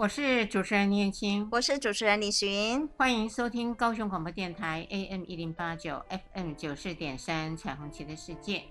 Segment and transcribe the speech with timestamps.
[0.00, 8.62] 我是主持人倪燕青，我是主持人李寻，欢迎收听高雄广播电台 AM 一零八九 FM 九四点三彩虹旗的世界。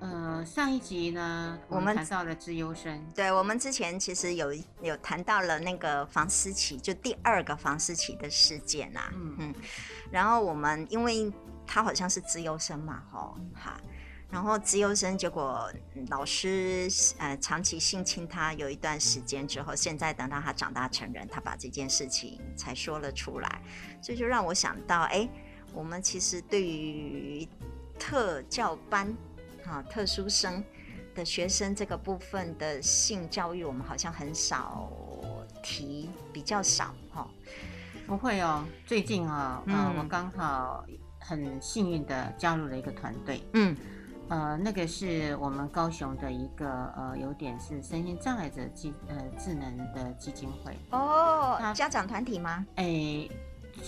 [0.00, 4.52] 呃，上一集呢，我们谈到了资优生，对，我们之前其实有
[4.82, 9.54] 有谈到了那个房思琪，就第二个房思琪的事件呐、啊，嗯嗯，
[10.10, 11.32] 然后我们因为
[11.66, 13.80] 他好像是资优生嘛，吼，哈。
[14.32, 15.70] 然后自优生，结果
[16.08, 16.88] 老师
[17.18, 23.62] 呃长期性侵他有一段时间之后，现在等到他长大成人，他把这件事情才说了出来，
[24.00, 25.28] 所以就让我想到，哎，
[25.74, 27.46] 我们其实对于
[27.98, 29.14] 特教班
[29.66, 30.64] 啊特殊生
[31.14, 34.90] 的学生这个部分的性教育，我们好像很少
[35.62, 37.30] 提，比较少哈、哦。
[38.06, 40.86] 不会哦，最近啊、哦，嗯、呃，我刚好
[41.18, 43.76] 很幸运的加入了一个团队，嗯。
[44.32, 52.64] 呃，那个是我们高雄的一个呃，有点是身心障碍者基呃智能的基金会哦，家长团体吗？
[52.76, 53.28] 哎，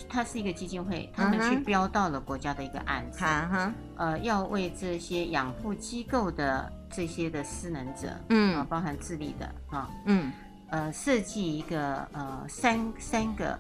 [0.07, 10.31] 它是一个基金会，他们去标到了国家的一个案子，嗯、哼呃，要为这些养护机构的这些的失能者，嗯、呃，包含智力的啊，嗯，
[10.69, 13.59] 呃，设计一个呃三三个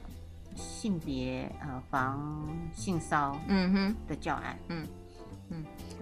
[0.54, 4.82] 性别呃防性骚嗯哼的教案，嗯。
[4.82, 4.88] 嗯，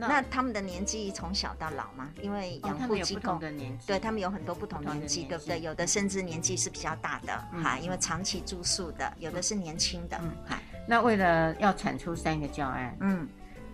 [0.03, 2.11] 那，那他们的年纪从小到老吗？
[2.21, 5.61] 因为养护机构的年纪，对他们有很多不同年纪，对不对？
[5.61, 10.57] 有的甚至年纪是比较大的，哈、嗯，因为长期住宿的，有的是年轻的，哈、嗯。
[10.89, 13.29] 那为了要产出三个教案，嗯，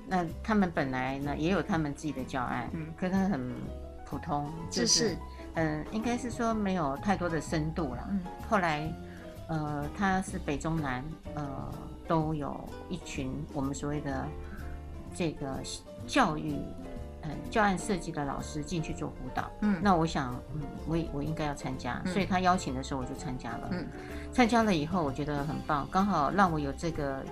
[0.06, 3.54] 那他们本来呢也有他们自己的教案，嗯，可是很
[4.04, 5.16] 普通，就是，
[5.54, 8.06] 嗯、呃，应该是说没有太多的深度了。
[8.10, 8.92] 嗯，后来，
[9.48, 11.02] 呃，他是北中南，
[11.34, 11.72] 呃，
[12.06, 14.28] 都有一群我们所谓的。
[15.14, 15.58] 这个
[16.08, 16.56] 教育，
[17.22, 23.86] 嗯，教案设计的老师进去做辅导，嗯，那我想，嗯，我我应该要参加，嗯、所以他邀请的时候我就参加了，嗯，
[24.32, 27.22] 参加了以后我觉得很棒，刚好让我有这个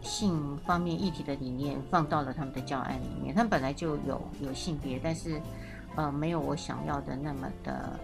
[0.00, 5.40] 性方面议题的理念放到了他们的教案里面，他们本来就有有性别，但是，
[5.94, 8.00] 呃，没有我想要的那么的。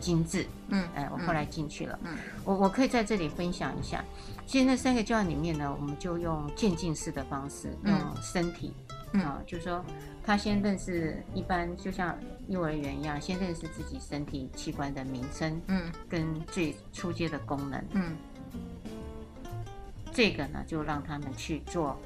[0.00, 2.14] 精致，嗯，哎，我后来进去了，嗯，
[2.44, 4.04] 我我可以在这里分享一下。
[4.44, 8.74] 其实那三个教案里面呢，我们就用渐进式的方式，用身体，
[9.14, 9.84] 嗯，啊，就是说
[10.22, 12.16] 他先认识一般，就像
[12.48, 18.16] 幼儿园一样，先认识自己身体器官的名称，嗯，跟最初阶的功能，嗯，
[20.12, 21.98] 这个呢，就让他们去做，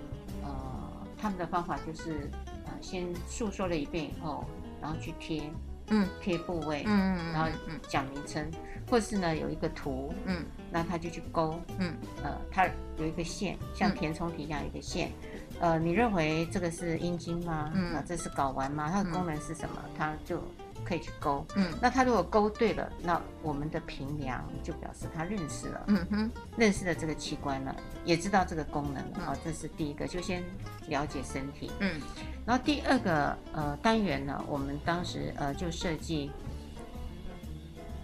[0.43, 2.31] 呃，他们的方法就是，
[2.67, 4.45] 呃，先诉说了一遍以后，
[4.81, 5.43] 然后去贴。
[5.91, 7.49] 嗯，贴部位，嗯，然后
[7.89, 12.69] 讲名称，嗯、或是呢有一个图，嗯，那他就去勾，嗯，呃，他
[12.99, 17.71] 有一个线，像填充题一样有一个线，嗯、呃，你认为这个是阴茎吗？
[17.75, 18.91] 嗯，啊，这是睾丸吗？
[18.91, 19.83] 它的功能是什么？
[19.97, 20.43] 它就。
[20.85, 27.77] 可以去勾，嗯，那它如果勾对了，那我们的平量就表示它认识了，嗯哼，认识了这个器官了，
[28.07, 30.43] 也知道这个功能了，好，这是第一个，就先
[30.87, 32.01] 了解身体，嗯，
[32.47, 36.31] 然后第二个呃单元呢，我们当时呃就设计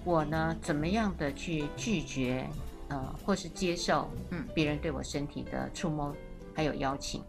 [0.05, 2.47] 我呢怎么样的去拒绝
[2.89, 6.15] 呃或是接受嗯别人对我身体的触摸
[6.55, 7.23] 还有邀请，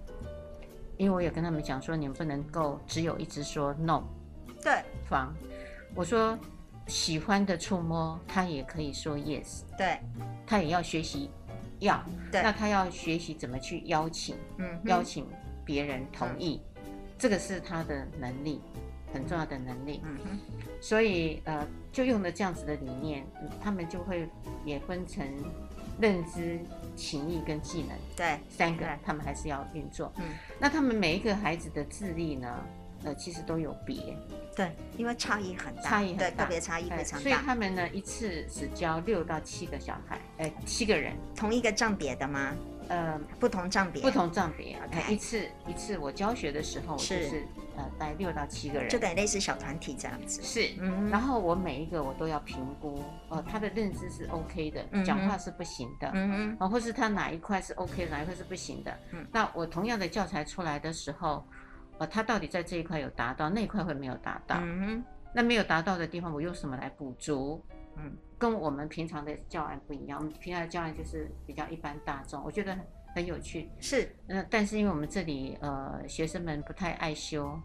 [0.97, 4.03] 因为我有跟他们讲说，你们不能够只有一直说 no。
[4.63, 5.33] 对，房，
[5.93, 6.37] 我说
[6.87, 9.61] 喜欢的触摸，他也可以说 yes。
[9.77, 9.99] 对，
[10.47, 11.29] 他也要学习
[11.79, 12.03] 要。
[12.31, 15.27] 对，那他要学习怎么去邀请，嗯，邀请
[15.63, 16.81] 别人同意，嗯、
[17.17, 18.61] 这个是他的能力，
[19.13, 20.01] 很重要的能力。
[20.03, 20.39] 嗯哼，
[20.81, 23.25] 所以呃，就用了这样子的理念，
[23.61, 24.27] 他们就会
[24.63, 25.27] 也分成
[25.99, 26.59] 认知、
[26.95, 27.97] 情谊跟技能。
[28.15, 30.11] 对，三个他们还是要运作。
[30.17, 30.23] 嗯，
[30.59, 32.65] 那他们每一个孩子的智力呢？
[33.03, 34.17] 呃，其实都有别，
[34.55, 37.23] 对，因为差异很大，差异很大，特别差异非常大。
[37.23, 42.55] 所以他们呢，一次只教六到七个小孩，呃，七个人，同一个账别的吗？
[42.89, 44.85] 呃，不同障别，不同障别啊。
[45.09, 50.41] 一次一次，我教学的时候就是呃带六到七个人，就等于类似小团体这样子。
[50.41, 51.09] 是，嗯。
[51.09, 58.97] 然后我每一个我都要评估，呃，他的认知是 OK 的，讲话是不行的，嗯嗯，或是他哪一块是 OK，哪一块是不行的。
[59.11, 61.45] 嗯，那我同样的教材出来的时候。
[61.97, 64.57] 呃，他到底在这一块有达到，那一块会没有达到？
[64.59, 65.01] 嗯，
[65.33, 67.63] 那没有达到的地方，我用什么来补足？
[67.95, 68.11] 嗯，
[68.51, 70.19] 跟我们平常的教案不一样。
[70.19, 73.71] 我们平常的教案就是比较一般大众，我觉得很很有趣。
[73.79, 77.59] 是，嗯、呃，但是因为我们这里呃学生们不太爱修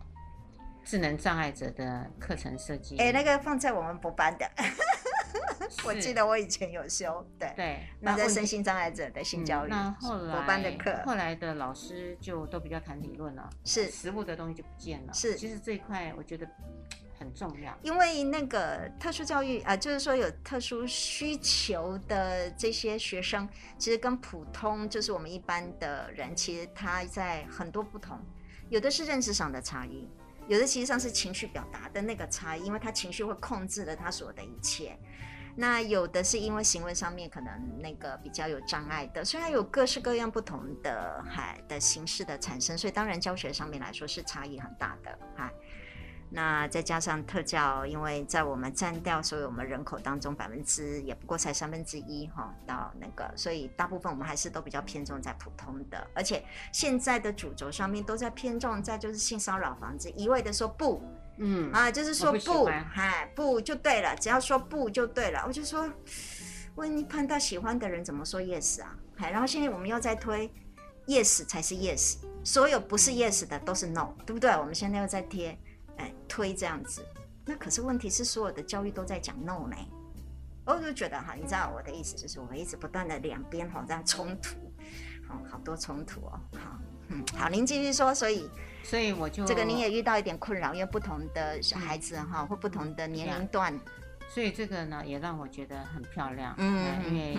[0.82, 2.96] 智能障碍者的课程设计。
[2.96, 4.50] 哎、欸，那个放在我们补班的。
[5.84, 15.12] 我记得我以前有修，对对，那在身心障碍者的性教育，那后来班的课，后来的老师就都比较谈理论了，是实物的东西就不见了。
[15.12, 16.48] 是，其实这一块我觉得
[17.20, 17.78] 很重要。
[17.82, 28.18] 因为那个特殊教育啊、就是说有特殊需求的这些学生，其实跟普通就是我们一般的人，其实他在很多不同，
[28.70, 30.08] 有的是认知上的差异，
[30.48, 34.98] 有的其实上是情绪表达的那个差异，因为他情绪会控制了他所有的一切。
[35.56, 37.52] 那有的是因为行为上面可能
[37.82, 45.52] 那个比较有障碍的，虽然有各式各样不同的嗨的形式的产生，所以当然教学上面来说是差异很大的嗨。
[46.30, 61.02] 那再加上特教，因为在我们占掉所有我们人口当中百分之也不过才三分之一哈，到那个，所以大部分我们还是都比较偏重在普通的，而且现在的主轴上面都在偏重在就是性骚扰防治，一味的说不。
[61.42, 65.42] 嗯啊，就是说不，嗨，不就对了，只要说不就对了。
[65.46, 65.90] 我就说，
[66.74, 68.94] 问你碰到喜欢的人怎么说 yes 啊？
[69.16, 70.52] 嗨，然后现在我们又在推
[71.06, 74.50] yes 才是 yes，所有不是 yes 的都是 no，对不对？
[74.50, 75.58] 我们现在又在贴，
[76.00, 77.04] 哎，推这样子。
[77.44, 79.76] 那可是问题是，所有的教育都在讲 no 呢。
[80.64, 84.56] 我就觉得哈，你知道我的意思就是，我一直不断的两边哈这样冲突，
[85.26, 86.78] 好，好多冲突哦，好。
[87.08, 88.14] 嗯，好，您继续说。
[88.14, 88.48] 所以，
[88.84, 93.76] 所以我就这个您也遇到一点困扰，因为不同的小孩子哈，或不同的年龄段，
[94.28, 96.54] 所以这个呢也让我觉得很漂亮。
[96.58, 97.38] 嗯，因为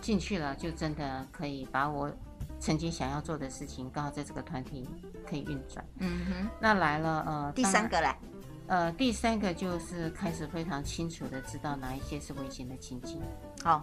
[0.00, 2.10] 进去了就真的可以把我
[2.60, 4.88] 曾经想要做的事情，刚好在这个团体
[5.28, 5.84] 可以运转。
[5.98, 8.18] 嗯哼，那来了呃，第三个来。
[8.66, 13.18] 呃，第三个就是开始非常清楚的知道哪一些是危险的情境，
[13.62, 13.80] 好，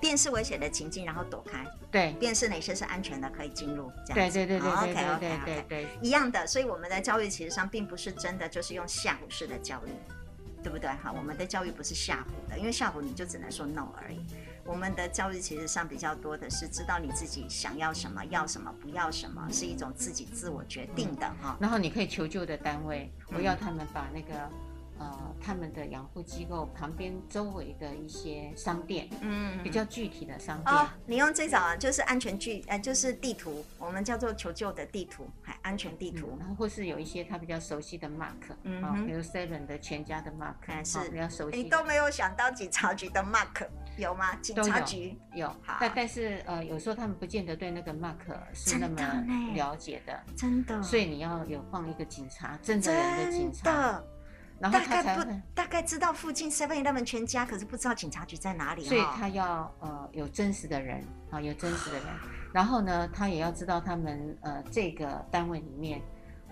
[0.00, 9.90] 辨识危险的情境，然后躲开，对，辨识哪些是安全的可以进入，这样对对对对对对对对，一样的，所以我们的教育其实上并不是真的就是用吓唬式的教育，
[10.64, 10.90] 对不对？
[10.90, 14.26] 哈，我们的教育不是吓唬的，因为吓唬你就只能说 no 而已。
[14.68, 21.56] 我们的教育其实上比较多的是知道你自己想要什么，要什么，不要什么，是一种自己自我决定的哈、嗯。
[21.58, 24.48] 然后你可以求救的单位，我要他们把那个。
[24.98, 30.74] 呃，他们的养护机构旁边周围的一些商店，嗯，比较具体的商店。
[30.74, 36.36] 哦，你用最早啊，就是安全距，呃，就是地图，我们叫做求救的地图，还安全地图。
[36.38, 41.56] 然后或是有一些他比较熟悉的 mark，嗯、哦，比如 Seven 的全家的 mark，还是、哦、比较熟悉。
[41.56, 43.66] 你都没有想到警察局的 mark
[43.96, 44.34] 有吗？
[44.36, 45.48] 警察局有，有。
[45.62, 48.16] 好，但但是呃，有时候他们不见得对那个 mark
[48.52, 50.82] 是那么了解的，真的。
[50.82, 54.02] 所以你要有放一个警察，真的人的警察。
[54.60, 58.82] 然后他才大概不大概知道附近 Seven Eleven 全家，可是不知道警察局在哪里。
[58.84, 62.06] 所以他要呃有真实的人啊，有真实的人。
[62.52, 66.00] 然后呢，他也要知道他们呃这个单位里面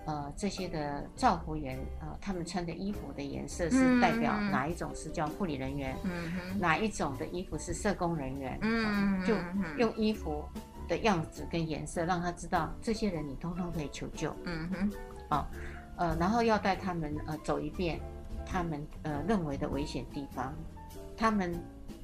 [0.05, 5.97] 呃这些的照护员呃他们穿的衣服的颜色是代表哪一种是叫护理人员，
[6.59, 9.35] 哪一种的衣服是社工人员，嗯，就
[9.77, 10.45] 用衣服
[10.87, 14.91] 的样子跟颜色让他知道这些人你通通可以求救，嗯哼，
[15.27, 15.47] 啊。
[15.97, 17.99] 呃，然后要带他们呃走一遍，
[18.45, 20.53] 他们呃认为的危险地方，
[21.17, 21.53] 他们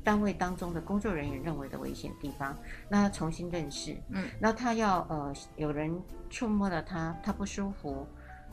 [0.04, 2.58] 单位当中的工作人员认为的危险地方，
[2.90, 5.98] 那他重新认识，嗯，那他要呃有人
[6.30, 8.06] 触摸了他，他不舒服，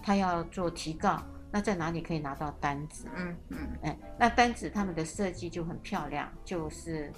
[0.02, 1.20] 他要做提告，
[1.50, 3.06] 那在哪里可以拿到单子？
[3.16, 7.10] 嗯嗯，哎，那单子他们的设计就很漂亮，就是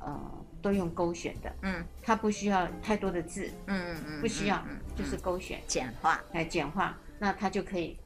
[0.00, 0.20] 呃
[0.60, 4.62] 都用勾选的，嗯，他不需要太多的字，嗯嗯嗯，不需要，
[4.94, 6.94] 就是勾选简化，哎简化。
[7.18, 7.98] 那他就可以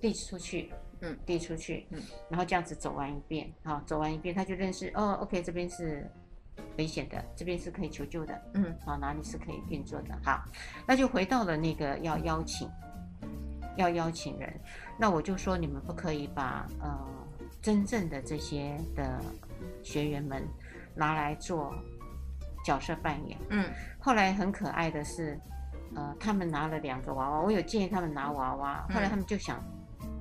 [0.00, 2.00] 递出去，嗯，递出去，嗯，
[2.30, 6.10] 然后这样子走完一遍，好，走完一遍，他就认识，哦，OK，这边是
[6.78, 10.42] 危险的，这边是可以求救的，嗯，好，哪里是可以运作的，好，
[10.86, 12.68] 那就回到了那个要邀请，
[13.76, 14.52] 要邀请人，
[14.98, 16.98] 那我就说你们不可以把呃
[17.60, 19.20] 真正的这些的
[19.82, 20.42] 学员们
[20.94, 21.74] 拿来做
[22.64, 25.38] 角色扮演，嗯，后来很可爱的是。
[25.96, 29.58] 呃，他们拿了两个娃娃，我有建议他们拿娃娃，后来他们就想，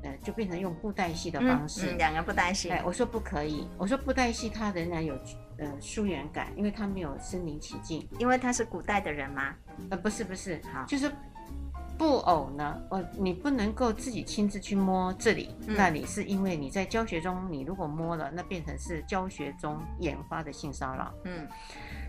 [0.03, 2.69] 呃，就变成用布袋戏的方式，两、嗯嗯、个布袋戏。
[2.69, 5.13] 哎，我说不可以，我说布袋戏它仍然有
[5.57, 8.07] 呃疏远感，因为它没有身临其境。
[8.17, 9.53] 因为他是古代的人吗？
[9.89, 11.11] 呃，不是不是，好，就是
[11.97, 21.13] 布偶呢，呃，你不能够自己亲自去摸这里、嗯、那里，是因为你在教学中，你如果摸了，那变成是教学中研发的性骚扰。
[21.25, 21.45] 嗯。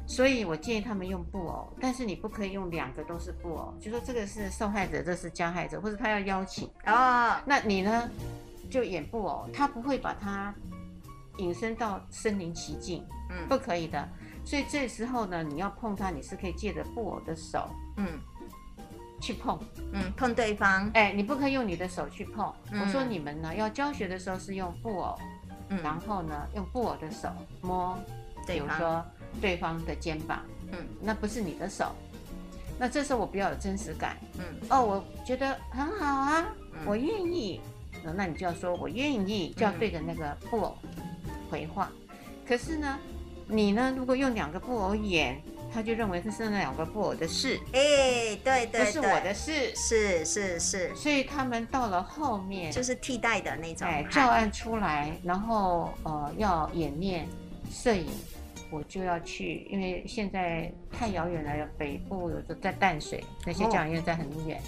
[0.09, 8.09] 所以我建议他们用布偶，但是你不可以用两个都是布偶，就说这个是受害者，这是加害者，或者他要邀请啊，那你呢
[8.71, 10.55] 就演布偶，他不会把它
[11.39, 14.09] 引申到身临其境，嗯，不可以的。
[14.45, 18.07] 所以这时候呢，你要碰他，你是可以借着布偶的手，嗯，
[19.21, 19.59] 去碰，
[19.93, 22.55] 嗯，碰对方，哎，你不可以用你的手去碰。
[22.71, 25.19] 嗯，我说你们呢要教学的时候是用布偶，
[25.71, 27.29] 嗯，然后呢用布偶的手
[27.61, 27.99] 摸，
[28.47, 29.05] 比如说。
[29.41, 31.95] 对方的肩膀，嗯，那不是你的手，
[32.79, 37.61] 那这时候我比较有真实感，嗯，哦，我觉得很好啊，嗯、我愿意，
[38.03, 40.77] 说，那你就要说我愿意，就要对着那个布偶
[41.51, 41.91] 回话。
[42.47, 42.99] 可是呢，
[43.47, 45.41] 你呢，如果用两个布偶演。
[45.75, 57.29] 他就认为这是那两个布偶的事，哎、欸，对对，不是我的事，是是是，所以他们到了后面就是替代的那种，哎，教案出来，然后呃要演练
[57.71, 58.07] 摄影，
[58.71, 64.59] 我就要去，因为现在太遥远了，北部有的在淡水，那些教养院在很远。
[64.59, 64.63] 哦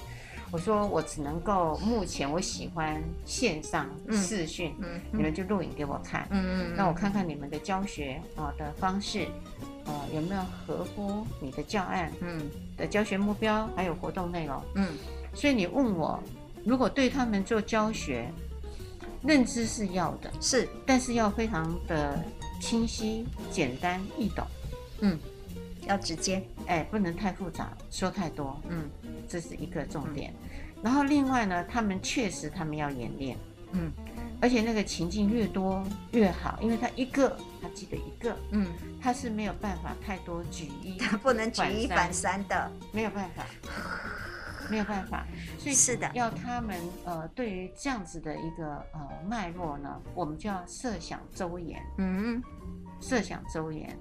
[0.50, 9.26] 我说我只能够目前我喜欢线上视讯，嗯你们就录影给我看，嗯嗯，那、嗯、我看看你们的教学啊的方式，
[9.84, 12.40] 呃有没有合乎你的教案，嗯
[12.78, 14.88] 的教学目标还有活动内容，嗯，
[15.34, 16.18] 所以你问我
[16.64, 18.26] 如果对他们做教学，
[19.22, 22.22] 认知是要的，是，但是要非常的
[22.60, 24.46] 清晰、简单易懂，
[25.00, 25.18] 嗯，
[25.86, 28.90] 要直接，哎，不能太复杂，说太多，嗯。
[29.30, 30.32] 这是一个重点，
[30.82, 33.36] 然后另外呢，他们确实他们要演练，
[33.72, 33.92] 嗯，
[34.40, 38.66] 而且那个情境越多越好，因为他一个他记得一个，嗯，
[39.02, 43.44] 他是没有办法太多举一，他不能举一反三的，没有办法，
[44.70, 45.26] 没有办法，
[45.58, 52.42] 所以是的，要他们呃对于这样子的一个呃脉络呢，我们就要设想周延，嗯，
[53.00, 53.96] 设想周延，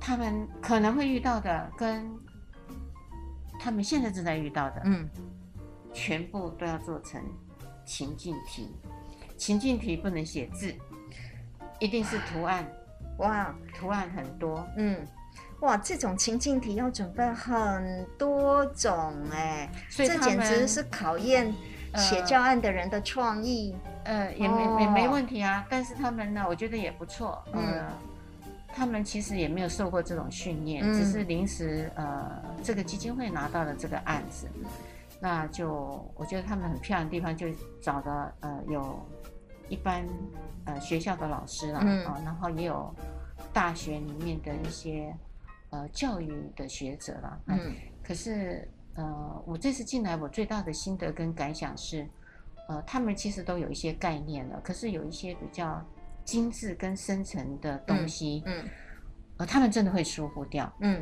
[0.00, 2.10] 他们可能会遇到的跟。
[3.58, 5.08] 他们现在正在遇到的，嗯，
[5.92, 7.20] 全部都要做成
[7.86, 8.70] 情境题，
[9.38, 10.72] 情境题不能写字，
[11.80, 12.70] 一定是图案，
[13.16, 15.04] 哇，图案很多，嗯，
[15.66, 21.52] 哇，这种情境题要准备很多种哎，所以这简直是考验
[21.96, 27.84] 写教案的人的创意，呃，也没也没问题啊，但是他们呢，我觉得也不错，嗯。
[28.78, 34.46] 他们其实也没有受过这种训练，嗯、只是临时呃，这个基金会拿到了这个案子，
[35.18, 37.46] 那就我觉得他们很漂亮的地方就
[37.80, 39.02] 找的呃有
[39.70, 40.06] 一般
[40.66, 42.94] 呃学校的老师啦，嗯、然后也有
[43.50, 45.10] 大学里面的一些
[45.70, 52.06] 呃教育的学者啦，嗯，可是呃我这次进来我最大的心得跟感想是，
[52.68, 55.84] 呃他们其实都有一些概念了，可是有一些比较。
[56.26, 58.70] 精致跟深层的东西，嗯，嗯
[59.36, 61.00] 呃，他们真的会疏忽掉，嗯，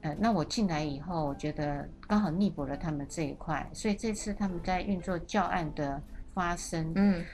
[0.00, 6.02] 呃，那我进来以后，我觉得刚好弥补了他们这一块，所以这次他们在运作教案的
[6.34, 7.24] 发生，嗯，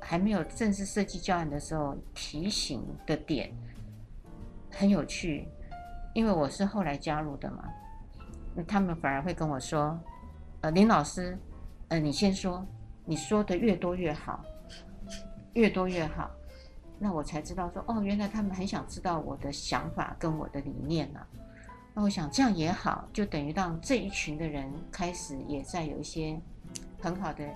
[0.00, 3.52] 还没有正式设计教案的时候，提醒的点
[4.70, 5.46] 很有趣，
[6.14, 7.64] 因为我是后来加入的嘛，
[8.66, 9.98] 他们反而会跟我说，
[10.60, 11.38] 呃，林老师，
[11.88, 12.66] 呃，你先说，
[13.04, 14.44] 你说的越多越好，
[15.54, 16.30] 越多越好。
[16.98, 21.26] 那我才知道说哦，原来他们很想知道我的想法跟我的理念呢、啊。
[21.94, 26.38] 那我想这样也好，就等于让这一群的人开始也在有一些
[27.00, 27.48] 很好的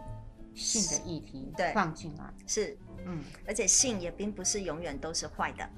[0.55, 2.25] 性的议题放进来。
[2.47, 5.69] 是，嗯，而且性也并不是永远都是坏的，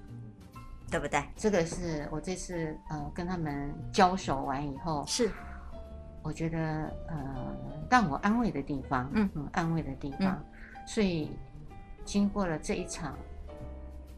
[0.91, 1.23] 对不对？
[1.37, 5.31] 这个是我这次呃跟他们交手完以后，是
[6.23, 6.59] 我觉得
[7.09, 7.57] 呃
[7.91, 10.21] 让我安慰的地方，嗯嗯，安慰的地方。
[10.23, 10.45] 嗯、
[10.87, 11.31] 所以
[12.05, 13.17] 经过了这一场。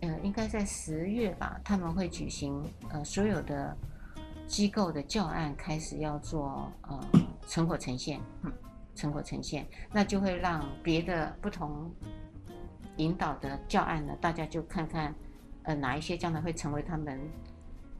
[0.00, 3.76] 呃，应该在十月吧，他们会举行呃所有的
[4.46, 7.00] 机构的教案开始要做呃
[7.48, 8.52] 成果呈现，嗯，
[8.94, 11.92] 成果呈现，那就会让别的不同
[12.98, 15.12] 引导的教案呢，大家就看看
[15.68, 17.20] 呃哪一些将来会成为他们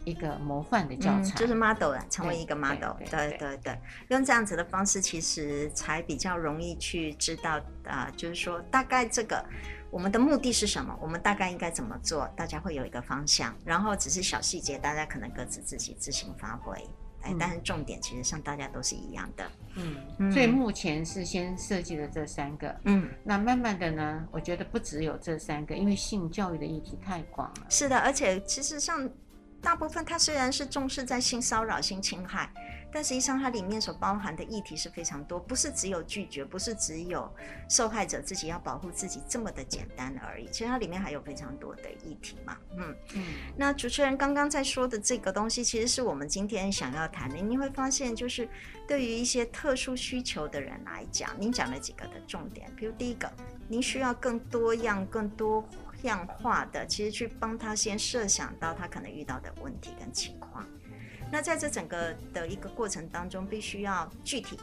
[0.05, 9.45] 一个模范的教材，嗯、就是 model 了，成为一个 model，对对对，对，对，对，用这样子的方式，其实才比较容易去知道啊、呃，就是说大概这个。
[9.91, 10.95] 我们的目的是什么？
[11.01, 12.29] 我们大概应该怎么做？
[12.37, 16.77] 大家会有一个方向，然后只是小细节，大家可能各自自己自行发挥。
[17.23, 19.51] 哎，但是重点其实上大家都是一样的。
[19.75, 22.75] 嗯，所以目前是先设计了这三个。
[22.85, 27.67] 嗯，那慢慢的呢，我觉得不只有这三个，因为性教育的议题太广了。
[27.69, 29.09] 是的，而且其实像
[29.61, 32.51] 大部分他虽然是重视在性骚扰、性侵害。
[32.91, 37.31] 但实际上，它里面所包含的议题是非常多，不是只有拒绝，不是只有
[37.69, 40.49] 受害者自己要保护自己这么的简单而已。
[40.51, 42.57] 其实它里面还有非常多的议题嘛。
[42.77, 43.25] 嗯嗯。
[43.57, 47.37] 那主持人刚刚在说的这个东西，其实是我们今天想要谈的。
[47.37, 48.49] 你会发现，就是
[48.87, 53.31] 对于一些特殊需求的人来讲，您讲了几个的重点，比如第一个，
[53.69, 55.63] 您需要更多样、更多
[56.03, 60.67] 样化的，其实去帮他先设想到他可能遇到的问题跟情况。
[61.31, 64.59] 那在这整个的一个过程当中，必须要具体，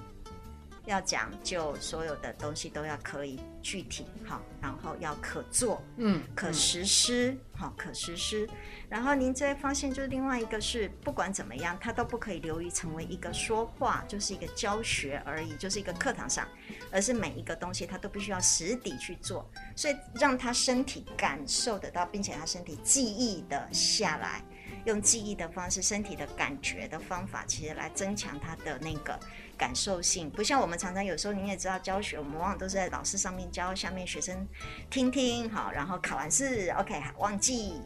[0.86, 8.48] 要讲究所有的东西都要可以具体好，然后要可做，嗯，可实施，好，可实施。
[8.90, 16.48] 然后您再发现，就是另外一个是，不管怎么样，它都不可以流于成为一个说话，就是一个教学而已，就是一个课堂上，
[16.92, 24.44] 而是每一个东西它都必须要实地去做，所以让他身体感受得到，并且他身体记忆的下来，
[24.86, 29.20] 用记忆的方式，身体的感觉的方法，其实来增强他的那个。
[29.58, 34.46] 感受性不像我们常常有时候，你也知道教学，我们往往都是在老师上面教，下面学生
[34.90, 37.80] 听听好，然后考完试，OK，忘记，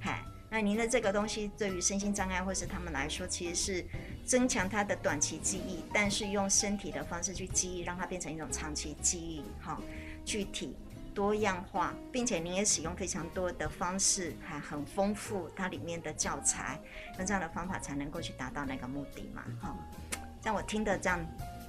[0.00, 3.84] 嗨，那您的这个东西对于身心障碍或是他们来说，其实是
[4.24, 9.82] 增强他的短期记忆，但是用身体的方式去记忆，让它变成一种长期记忆，好，
[10.24, 10.76] 具体
[11.18, 16.78] 多样化，并且你也使用非常多的方式，还很丰富它里面的教材，
[17.18, 19.76] 用这样的方法才能够去达到那个目的嘛，好。
[20.40, 21.18] 像我听的这样，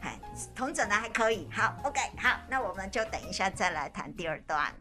[0.01, 0.19] 哎，
[0.53, 1.47] 同整的还可以。
[1.51, 4.71] 好，OK，好，那我们就等一下再来谈第二段。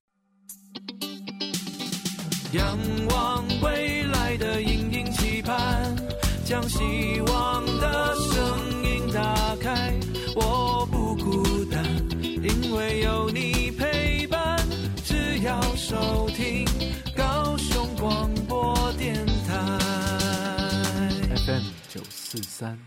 [2.52, 5.96] 仰望未来的隐隐期盼，
[6.44, 9.94] 将希望的声音打开。
[10.36, 11.82] 我不孤单，
[12.20, 13.47] 因为有你
[15.88, 16.66] 收听
[17.16, 19.78] 高雄广播电台
[21.34, 22.78] FM 九四三。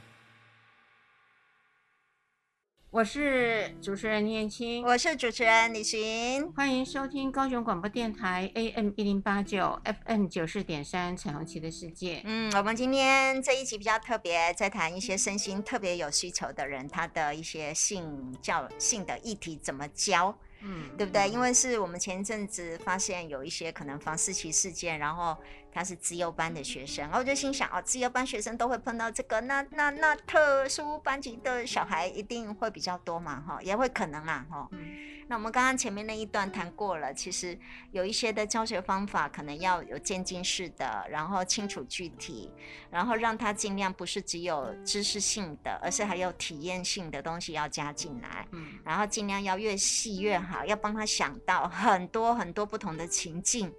[2.92, 12.22] 我是主持人念青，我是主持人李寻，欢迎收听高雄广播电台 AM 一零八九 FM 九四点三彩虹旗的世界。
[12.26, 20.38] 嗯，我们今天这一集比较特别，在谈一些身心特别有需求的人，他的一些性教性的议题怎么教。
[20.64, 21.30] 嗯，对不对？
[21.30, 25.36] 因为是我们前一阵子发现有一些可能房思琪事件，然后
[25.72, 34.68] 他是资优班的学生，然后我就心想哦，资优班学生都会碰到这个，那那那特殊班级的小孩一定会比较多嘛，哈，也会可能啦，哈。
[34.72, 37.58] 嗯那我们刚刚前面那一段谈过了，其实
[37.92, 42.52] 有一些的教学方法可能要有渐进式的，然后清楚具体，
[42.90, 48.46] 然后让他尽量不是只有知识性的，而是还有体验性的东西要加进来。
[48.52, 53.74] 嗯，然后尽量要越细越好，要帮他想到很多很多不同的情境，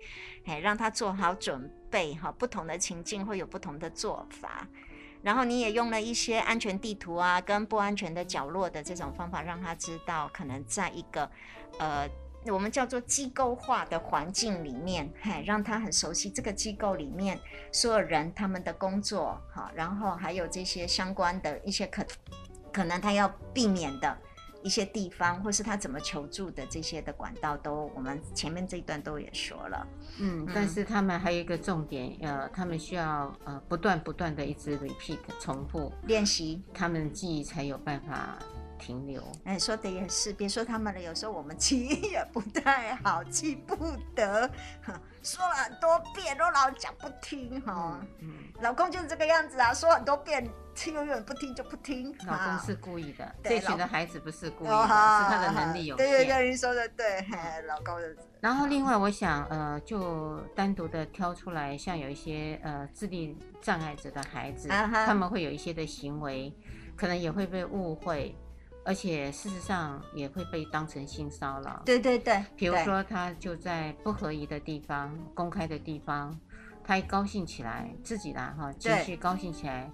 [0.47, 4.67] 哎，让他做好准备哈，不同的情境会有不同的做法。
[5.23, 11.31] 然后你也用了一些安全地图啊，跟不安全的角落的这种方法，让他知道可能在一个，
[11.79, 12.09] 呃，
[12.47, 17.39] 我们叫做机构化的环境里面，嘿，让他很熟悉这个机构里面
[17.71, 22.05] 所有人他们的工作，好，然后还有这些相关的一些可
[22.73, 24.19] 可能他要避免的。
[24.63, 29.87] 一些地方，或是他怎么求助的这些的管道，都我们前面这一段都也说了。
[30.19, 38.39] 嗯，但是他们还有一个重点，呃，他们需要呃不断不断的一直 repeat 重复练习，他们记忆才有办法
[38.79, 39.23] 停留。
[39.45, 43.77] 哎，说的也是，别说他们了，有时候我们记忆也不太好，记不
[44.15, 44.51] 得。
[45.23, 52.15] 说了很多遍都老讲不听哈，嗯，老公就是这个样子啊，说很多遍，听永远不听就不听。
[52.27, 56.07] 老公是故意的，这群的孩子不是故意的，是他的能力有限。
[56.07, 57.25] 对对对，你说的对，
[57.67, 58.17] 老公的。
[58.41, 66.53] 然后另外我想，呃，就单独的挑出来，像有一些呃智力障碍者的孩子，他们会有一些的行为，
[66.97, 68.37] 可能也会被误会。
[68.85, 71.81] 而且事实上也会被当成性骚扰。
[71.85, 76.37] 对对对，比如说他就在不合宜的地方、公开的地方，
[76.83, 79.89] 他一高兴起来，自己啦哈，情绪高兴起来，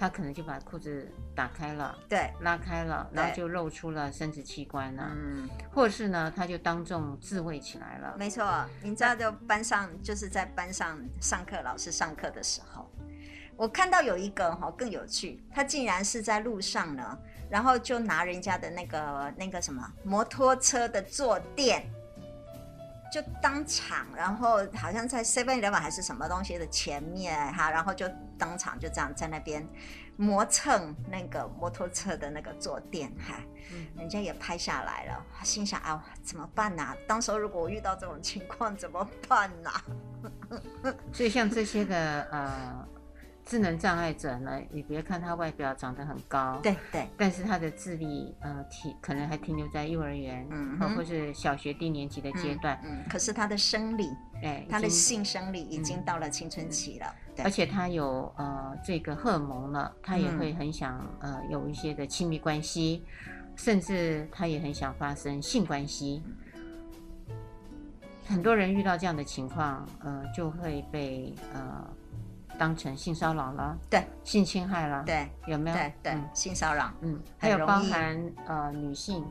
[0.00, 8.16] 他可能就把裤子打开了，对，拉开了，然后就露出了生殖器官了，嗯，或者是呢，他就当众自慰起来了。
[8.16, 12.90] 没错，你知道，就班上就是在班上上课，老师上课的时候，
[13.56, 17.18] 我看到有一个哈更有趣，他竟然是在路上呢。
[17.50, 21.84] 然后就拿人家的那个那个什么摩托车的坐垫，
[23.12, 28.08] 就当场，然后好像在 Seven Eleven 还是什么东西的前面哈，然后就
[28.40, 29.64] 当场就这样在那边
[30.16, 33.34] 磨蹭那个摩托车的那个坐垫哈，
[33.96, 36.96] 人家也拍下来了，心想啊怎么办呐？
[37.06, 39.70] 当时候如果我遇到这种情况怎么办呐？
[41.12, 42.88] 所以像这些的呃。
[43.50, 54.08] 智能障碍者呢，你别看他外表长得很高，对对，但是他的智力呃停可能还停留在幼儿园，嗯，或是小学低年级的阶段，嗯，可是他的生理，
[54.44, 63.04] 哎，他的性生理已经到了青春期了，对，而且他有呃这个荷尔蒙了，他也会很想呃有一些的亲密关系，
[63.56, 66.22] 甚至他也很想发生性关系。
[68.28, 71.84] 很多人遇到这样的情况，呃，就会被呃。
[72.60, 75.76] 当成性骚扰了，对，性侵害了，对，有没有？
[75.76, 79.24] 对对，嗯、性骚扰，嗯，还有包含呃女性，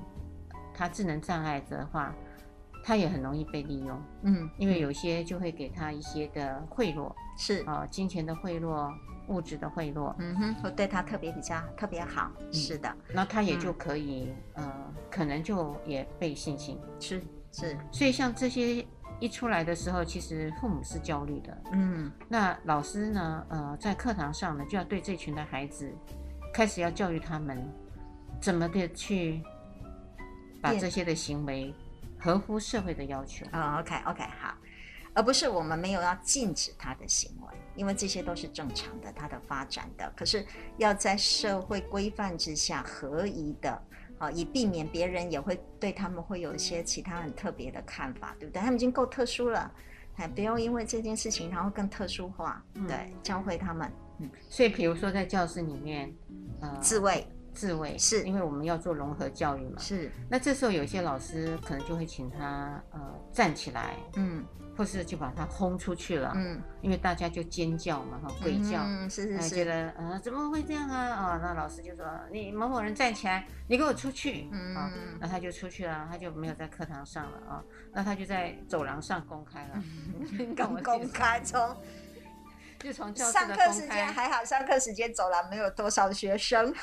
[0.74, 2.12] 她智能障碍的话，
[2.84, 7.60] 她也很容易被利用，嗯，因为有些就会给她一些的贿赂，是。
[7.68, 8.92] 啊、呃，金钱的贿赂。
[9.28, 14.74] 物质的贿赂，嗯哼，会对他特别比较特别好，嗯、是的，那他也就可以，嗯、呃，
[15.12, 18.84] 可能就也被性侵，是是，所以像这些
[19.20, 25.94] 一出来的时候，其实父母是焦虑的，嗯，那老师呢，呃，在课堂上呢，就要对这群的孩子，
[26.54, 27.68] 开始要教育他们，
[28.42, 29.42] 怎么的去
[30.62, 31.74] 把这些的行为
[32.18, 34.56] 合乎社会的要求，啊、哦、，OK OK，好。
[35.16, 40.10] 而不是我们没有要禁止他的行为，因为这些都是正常的，他的发展的。
[40.16, 40.46] 可是
[40.78, 43.82] 要在社会规范之下合宜的，
[44.20, 48.60] 啊，以避免别人也会对他们会有一些其他很特别的看法，对不对？
[48.62, 49.72] 他们已经够特殊了，
[50.14, 53.92] 还不用因为这件事情然后更特殊化，对，嗯、教会他们。
[54.20, 56.14] 嗯，所以比如说在教室里面，
[56.60, 60.12] 呃，自卫，自卫是因为我们要做融合教育嘛，是。
[60.30, 63.00] 那这时候有些老师可能就会请他呃
[63.32, 64.46] 站起来，嗯。
[64.80, 70.98] 或是就把他轰出去了，嗯，因为大家就尖叫嘛，哈，鬼叫，嗯，是是是，觉得呃怎么会这样啊？
[70.98, 79.84] 啊、哦，那老师就说你某某人站起来，你给我出去，嗯，啊、哦，那他就出去了，他就没有在课堂上了啊、哦，那他就在走廊上公开了，
[80.16, 81.76] 嗯、公公开从
[82.80, 86.74] 就从教室上课时间还好，上课时间走廊没有多少学生，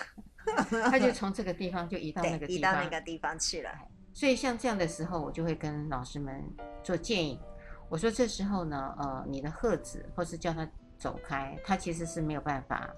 [0.84, 3.70] 他就从这个地方就移到那个地方，移到那个地方去了。
[4.12, 6.44] 所以像这样的时候，我就会跟老师们
[6.84, 7.40] 做建议。
[7.88, 10.68] 我说这时候呢，呃，你的喝止或是叫他
[10.98, 12.90] 走开，他其实是没有办法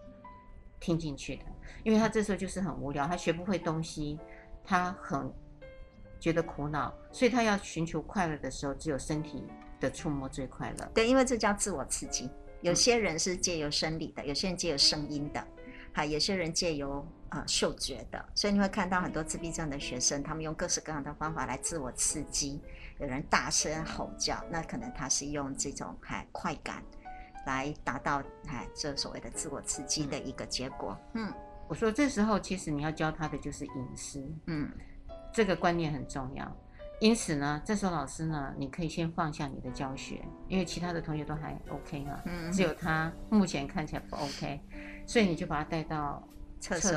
[0.81, 1.45] 听进去的，
[1.85, 4.19] 因为他这时候就是很无聊，他学不会东西，
[4.65, 5.31] 他很
[6.19, 9.45] 觉得苦恼，所以他要寻求快乐的时候，只有身体
[9.79, 10.91] 的触摸最快乐。
[10.95, 12.31] 对，因为这叫自我刺激。
[12.61, 15.47] 有些人是借由生理的，有些人借由声音的，
[15.93, 22.61] 好有些人借由呃嗅觉的，所以你会看到很多自闭症的学生，他们用各式各样的方法来自我刺激。
[23.01, 26.83] 有人大声吼叫，那可能他是用这种嗨快感
[27.47, 30.99] 来达到嗨这所谓的自我刺激的一个结果。
[31.15, 31.33] 嗯，
[31.69, 34.69] 我说这时候其实你要教他的就是隐私，嗯，
[35.33, 36.57] 这个观念很重要。
[37.01, 44.61] 因此呢，这时候老师呢，你可以先放下你的教学，因为其他的同学都还 OK 嘛，嗯，只有他目前看起来不 OK，
[45.07, 46.21] 所以你就把他带到
[46.59, 46.93] 厕所，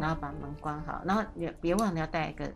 [0.00, 2.48] 然后把门关好，然后也别忘了要带一个。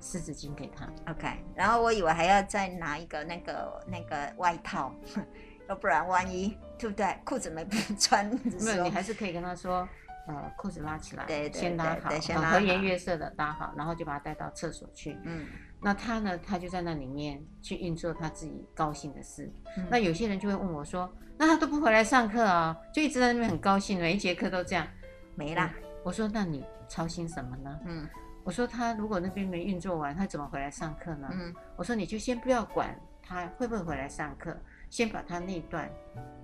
[0.00, 1.28] 湿纸巾给他，OK。
[1.54, 4.94] 然后我以为还要再拿一个那个那个外套，
[5.68, 7.16] 要不然万一对不对？
[7.24, 7.66] 裤子没
[7.98, 8.26] 穿，
[8.60, 9.86] 没有，你还是可以跟他说，
[10.26, 15.16] 呃，裤子拉起来，对，对，先拉好，先拉好，和颜悦色的拉好，然后就把他带到厕所去。
[15.24, 15.46] 嗯，
[15.80, 19.52] 那他呢，他就在那里面去运作他自己高兴的事。
[19.76, 24.86] 嗯、那有些人就会问我说，那他都不回来上课啊、哦，就一直在那边很高兴，每一节课都这样，
[25.34, 25.82] 没啦、嗯。
[26.02, 27.78] 我说，那你操心什么呢？
[27.84, 28.08] 嗯。
[28.50, 31.28] 我说他如果那边没运作完，他怎么回来上课呢？
[31.30, 34.56] 嗯，我说你就先不要管他会不会回来上课，
[34.90, 35.88] 先把他那段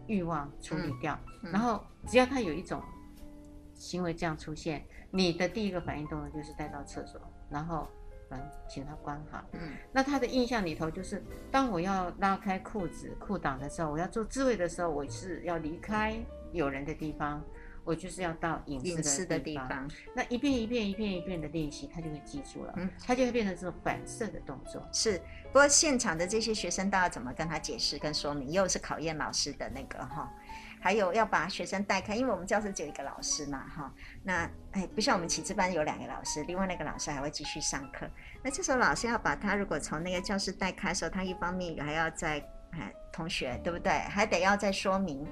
[0.06, 2.80] 欲望处理掉，嗯嗯、然后只要他有一种
[3.74, 7.88] 行为这样出现，你的第一个反应动作就是带到厕所，然后
[8.30, 9.42] 嗯，请他关好。
[9.50, 16.16] 嗯，那他的印象里头就是，当我要拉开裤子裤裆的时候，我要做自慰的时候，我是要离开
[16.52, 17.42] 有人的地方。
[17.86, 24.84] 我就是要到隐私的地方，那一遍一遍一遍一遍的练习，他就会记住了，嗯，他就会变成这种反射的动作。
[24.92, 30.28] 是，不过现场的这些学生，都要怎么跟他解释跟说明，又是考验老师的那个哈，
[30.80, 33.94] 还有要把学生带开，因为我们教室只有一个老师嘛哈，
[34.24, 38.10] 那哎，不像我们启智班有两个老师，另外那个老师还会继续上课，
[38.42, 45.24] 那这时候老师要把他如果从那个教室带开的时候，他一方面还要在哎同学对不对，还得要再说明。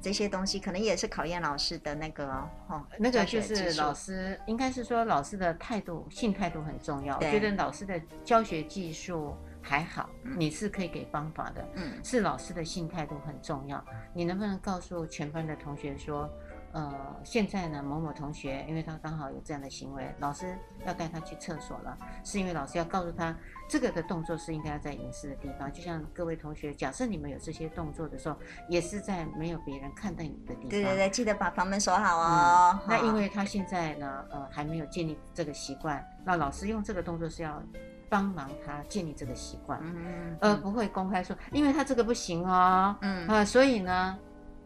[0.00, 2.26] 这些东西可能也是考验老师的那个
[2.68, 7.16] 哦，那个就是老师应该是说老师的态度，性态度很重要。
[7.16, 13.84] 我觉得老师的教学技术还好，嗯、你是可以给方法的，嗯，是老师的性态度很重要。
[14.14, 16.28] 你能不能告诉全班的同学说？
[16.70, 20.54] 呃，现在呢，某某同学，因为他刚好有这样的行为，老师
[20.86, 23.34] 要带他去厕所了，是因为老师要告诉他，
[23.68, 25.70] 这个的动作是应该要在隐私的地方。
[25.72, 28.36] 就像各位同学，假设你们有这些动作的时候，
[28.68, 30.70] 也是在没有别人看到你的地方。
[30.70, 32.80] 对对对，记得把房门锁好哦。
[32.82, 37.62] 嗯、那因为他现在呢，呃，还没有建立这个习惯，那老师用这个动作是要
[38.08, 44.18] 帮忙他建立这个习惯，嗯，嗯，而不会公开说，因为他这个不行哦，嗯，呃，所以呢。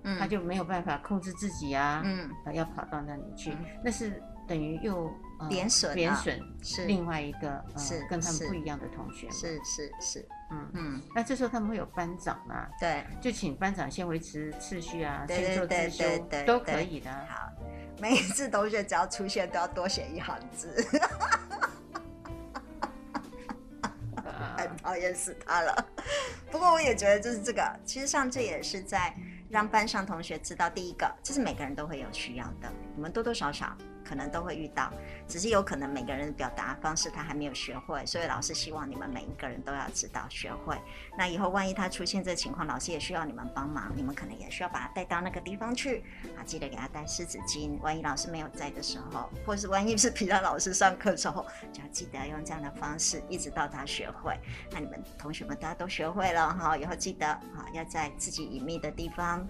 [0.04, 5.08] 嗯、他就没有办法控制自己啊，嗯，要跑到那里去，嗯、那是等于又
[5.48, 11.02] 贬损，贬损是另外一个是跟他们不一样的同学，是是是，嗯嗯。
[11.14, 12.66] 那这时候他们会有班长嘛？
[12.80, 16.04] 对，就请班长先维持秩序啊，先做自修
[16.46, 17.10] 都可以的。
[17.28, 17.50] 好，
[18.00, 20.74] 每一次同学只要出现都要多写一行字，
[24.56, 25.86] 很讨厌死他了。
[26.50, 29.14] 不过我也觉得就是这个，其实上这也是在
[29.48, 33.74] 让班上同学知道，第一个，这是每个人都会有需要的，你们多多少少。
[34.12, 34.92] 可能都会遇到，
[35.26, 40.78] 只是有可能每个人的表达方式他还没有学会，所以老师希望你们每一个人都要知道学会。
[41.16, 46.04] 那以后万一他出现这情况，老师也需要你们帮忙，你们可能也需要把他带到那个地方去
[46.36, 47.80] 啊，记得给他带湿纸巾。
[47.80, 54.38] 万一老师没有在的时候，或是万一是其他老师上课的时候，就要记得用这样的方式，一直到他学会。
[54.72, 59.48] 那你们同学们大家都学会了哈，以后记得啊，要在自己隐秘的地方。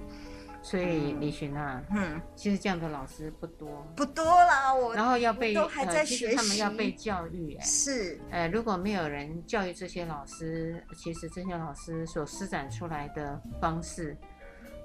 [0.64, 4.72] 所以李寻啊，嗯，其实这样的老师不多，不多啦。
[4.72, 14.16] 我然后要被都还在学习，他们要被教育，哎，是，呃，如果没有人教育这些老师，其实这些老师所施展出来的方式，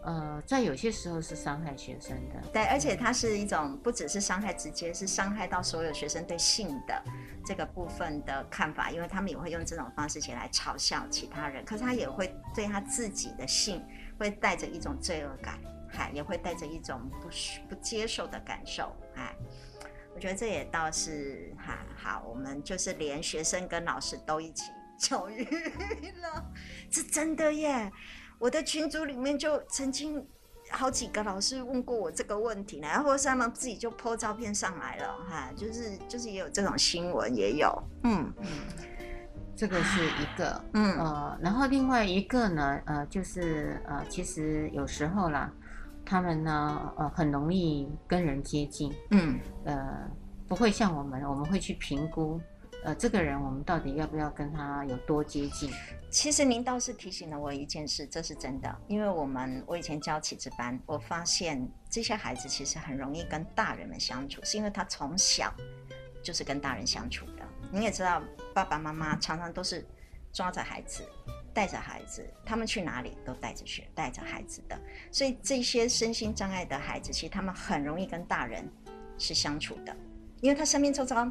[0.03, 2.41] 呃，在有些时候是伤害学生的。
[2.51, 7.03] 对，而且它是一种不只是伤害直接，是伤害到所有学生对性的
[7.45, 13.85] 这个部分的看法，因为他们也会用这种方式起来嘲笑其他人，可是他也会对他自己的性。
[14.17, 15.59] 会带着一种罪恶感，
[15.91, 17.29] 哈，也会带着一种不
[17.69, 19.35] 不接受的感受，哎，
[20.13, 25.43] 我觉得这也倒是哈好，我们就是连学生跟老师都一起教育
[26.21, 26.51] 了，
[26.89, 27.91] 这真的耶！
[28.39, 30.27] 我的群组里面就曾经
[30.69, 38.47] 好几个老师问过我这个问题呢，然后是他们自己就 po 照片上来了，哈，就是就是也有这种新闻也有，嗯嗯。
[39.57, 45.51] 这个是一个， 嗯呃，然后另外一个呢，呃，就是呃，其实有时候啦，
[46.05, 50.07] 他们呢，呃，很容易跟人接近，嗯，呃，
[50.47, 52.39] 不会像我们，我们会去评估，
[52.83, 55.71] 呃，这个人我们到底要不要跟他有多接近？
[56.11, 65.51] 其实您倒是提醒了我一件事，这是真的，因为我们我以前教启智班，我发现这些孩子其实很容易跟大人们相处，是因为他从小
[66.23, 67.36] 就是跟大人相处的。
[67.71, 68.21] 你也知道，
[68.53, 69.85] 爸爸妈妈常常都是
[70.31, 71.03] 抓着孩子，
[71.53, 74.79] 带着孩子，他们去哪里都带着去，带着孩子的。
[75.11, 78.67] 所以这些身心障碍的孩子，其实他们很容易跟大人
[79.17, 79.95] 是相处的，
[80.41, 81.29] 因为他身边周遭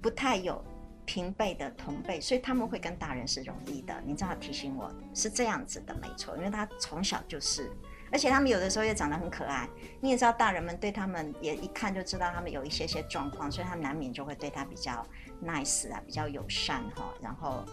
[0.00, 0.64] 不太有
[1.04, 3.94] 平辈的同辈，所以他们会跟大人是容易的。
[4.04, 7.70] 你正好提醒我是这样子的，没错，因为他从小就是。
[8.12, 9.68] 而且他们有的时候也长得很可爱，
[10.00, 15.06] 你也知道，大人们对他们也一看就知道他们有一些些状况，所以他难免就会对他比较
[15.44, 17.64] nice 啊，比较友善哈，然后，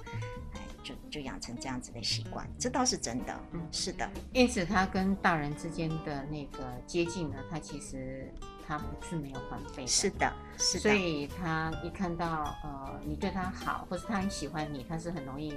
[0.54, 4.10] 哎，就就养成这样子的习惯，这倒是真的，嗯，是的。
[4.34, 8.34] 因此，他跟大人之间的那个接近呢，他其实
[8.68, 10.80] 他不是没有防备的，是的，是的。
[10.82, 15.54] 所以他一看到呃你对他好，或是他很喜欢你，他是很容易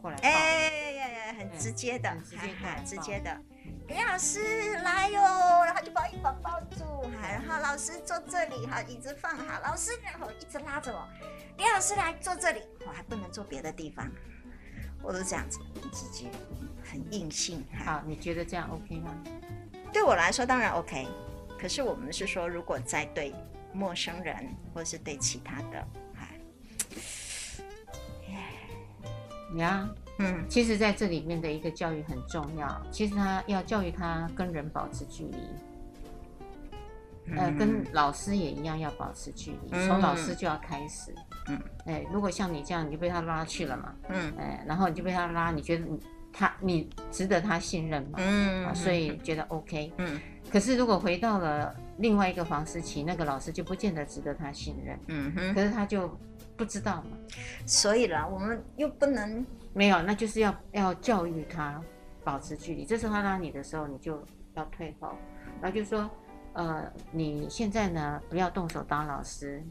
[0.00, 3.40] 过来抱，哎呀呀，很直接的，很直接的，直接的。
[3.86, 5.20] 李老师来哟，
[5.64, 11.08] 然后就把我一把抱住，然后老师坐这里，哈，椅子放好，老师然后一直拉着我，
[11.58, 14.08] 李老师来坐这里，我还不能坐别的地方，
[15.02, 16.26] 我都这样子，很直接，
[16.84, 17.64] 很硬性。
[17.84, 19.12] 好，你觉得这样 OK 吗？
[19.92, 21.06] 对我来说当然 OK，
[21.58, 23.34] 可是我们是说，如果在对
[23.72, 24.36] 陌生人
[24.72, 25.86] 或是对其他的，
[29.56, 29.88] 呀。
[30.20, 32.82] 嗯，其实在这里面的一个教育很重要。
[32.90, 35.38] 其实他要教育他跟人保持距离，
[37.36, 41.14] 呃，跟老师也一样要保持距离，从老师就要开始。
[41.48, 43.94] 嗯，哎，如果像你这样，你就被他拉去了嘛。
[44.08, 46.00] 嗯，哎，然后你就被他拉，你觉得你
[46.32, 48.18] 他你值得他信任嘛？
[48.18, 49.92] 嗯，啊，所以觉得 OK。
[49.98, 54.98] 嗯，可是如果回到了另外一个黄思琪，那个老师就不见得值得他信任。
[55.08, 56.10] 嗯哼，可是他就
[56.56, 57.16] 不知道嘛。
[57.66, 59.44] 所以啦，我们又不能。
[59.74, 61.80] 没有，那就是要要教育他
[62.24, 62.84] 保持距离。
[62.84, 64.20] 这时候他拉你的时候，你就
[64.54, 65.12] 要退后，
[65.60, 66.10] 然后就说，
[66.54, 69.62] 呃，你现在呢，不要动手当老师，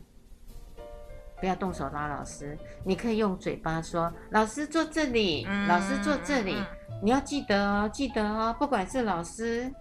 [1.39, 6.65] 不要动手拉老师，你可以用嘴巴说，老师坐这里，嗯、老师坐这里，嗯、
[7.03, 9.71] 你要记得哦，记得哦，不管是老师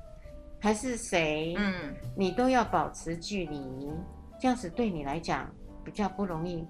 [0.61, 3.91] 还是谁，嗯，你都要保持距离，
[4.41, 5.51] 这样子对你来讲
[5.85, 6.67] 比较不容易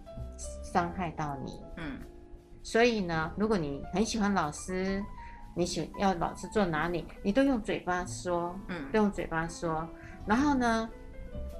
[0.72, 1.98] 伤害到你，嗯。
[2.62, 5.00] 所以呢，如果你很喜欢老师，
[5.54, 9.88] 你喜要老师坐哪里，你都用嘴巴说，嗯，都用嘴巴说。
[10.26, 10.90] 然后呢，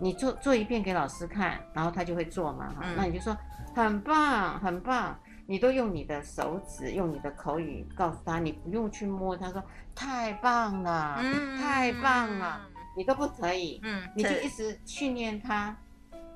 [0.01, 2.95] 你做做一遍给老师看，然后他就会做嘛，哈、嗯。
[2.97, 3.37] 那你就说
[3.75, 5.19] 很棒，很棒。
[5.49, 9.37] 你都用你的手指，用你的口语告诉他，你不用去摸。
[9.37, 9.63] 他说
[9.95, 15.77] 太棒了，嗯、太棒了，你都不可以，嗯，你就一直训练他。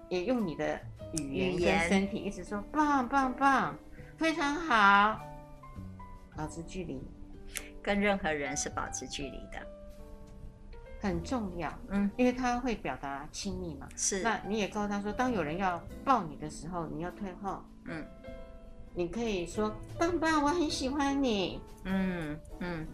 [0.08, 0.80] 也用你的
[1.12, 3.76] 语言跟身体一直说棒棒棒，
[4.16, 5.20] 非常好，
[6.36, 7.00] 保持距离，
[7.80, 9.64] 跟任何人是保持距离的，
[11.00, 11.72] 很重要。
[11.88, 13.88] 嗯，因为他会表达亲密嘛。
[13.96, 14.22] 是。
[14.22, 17.64] 那你也告诉他说，当有人要抱你的时候，你要退后。
[17.86, 18.06] 嗯。
[18.94, 21.60] 你可以说棒棒，我很喜欢你。
[21.84, 22.86] 嗯嗯。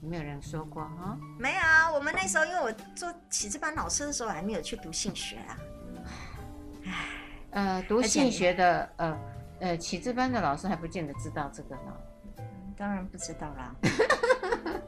[0.00, 1.16] 没有人说过哈？
[1.38, 5.58] 没有啊，我们那时候因为我做启智班老师的时候，还没有去读性学啊。
[6.84, 6.92] 唉，
[7.50, 9.18] 呃，读性学的呃
[9.60, 11.92] 呃启智班的老师还不见得知道这个呢。
[12.76, 13.72] 当然不知道啦，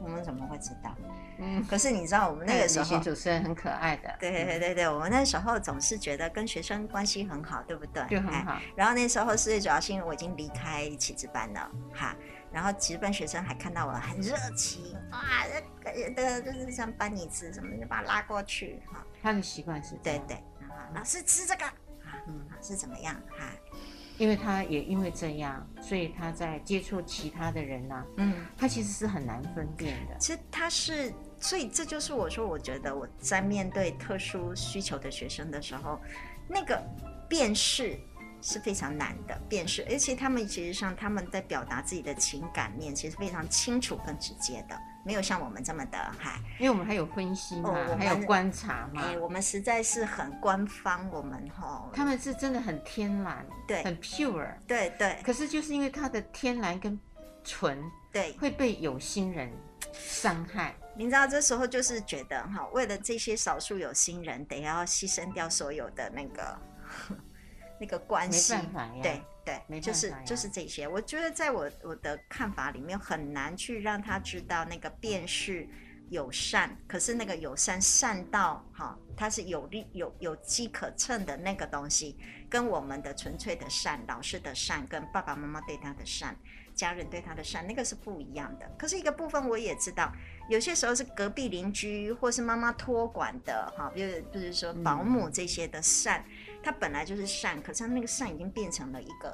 [0.05, 0.95] 我们怎么会知道？
[1.39, 4.15] 嗯， 可是你知道我们那个时候主持人很可爱的。
[4.19, 8.05] 对对对对，我们那时候总是觉得跟学生关系很好，对不对？
[8.07, 8.59] 就很好。
[8.75, 12.15] 然后那时候是最主要是因为我已经离开启智班了，哈。
[12.51, 15.43] 然后其实班学生还看到我很热情啊，
[15.83, 19.03] 这个就是像搬椅子什么，就把他拉过去哈。
[19.21, 20.41] 他的习惯是对对，
[20.93, 23.47] 老师吃这个啊，嗯，老师怎么样哈？
[24.17, 30.17] 因为他也因为这样，所以他在接触其他的人呢，嗯，他其实是很难分辨的。
[30.19, 35.99] 其实他是，所以这就是我说，我觉得我在面对特殊需求的学生的时候，
[36.47, 36.81] 那个
[37.29, 37.97] 辨识。
[38.41, 46.37] 是非常难的辨识，而且他们其实上他们在表达自己的情感面，其实非常清楚跟直接的，没有像我们这么的嗨。
[46.59, 49.03] 因为我们还有分析嘛，哦、还有观察嘛。
[49.03, 51.89] 哎，我们实在是很官方，我们哈。
[51.93, 55.17] 他们是真的很天然，对，很 pure，对对。
[55.23, 56.99] 可是就是因为他的天然跟
[57.43, 59.51] 纯，对，会被有心人
[59.93, 60.75] 伤害。
[60.97, 66.59] 你知道这时候就是觉得哈，为了这些少数有心人，得要牺牲掉所有的那个。
[67.77, 68.55] 那个关系，
[69.03, 70.87] 对对，就是就是这些。
[70.87, 75.69] 我觉得在我我的看法里面，很难去让他知道那个辨识
[76.09, 82.17] 友善，可是那个友善善到哈，它是有利有有机可乘的那个东西，
[82.49, 86.35] 跟我们的纯粹的善，老师的善，跟爸爸妈妈对他的善，
[86.73, 88.67] 家人对他的善，那个是不一样的。
[88.77, 90.11] 可是一个部分我也知道，
[90.49, 96.21] 有些时候是隔壁邻居或是妈妈托管的哈，比如就是说保姆这些的善。
[96.21, 99.31] 嗯他本来就是善，可是他那个善已经变成了一个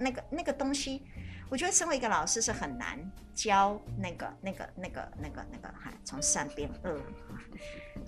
[0.00, 1.06] 那个那个东西。
[1.48, 2.98] 我觉得身为一个老师是很难
[3.34, 6.98] 教那个那个那个那个那个，哈，从善变恶，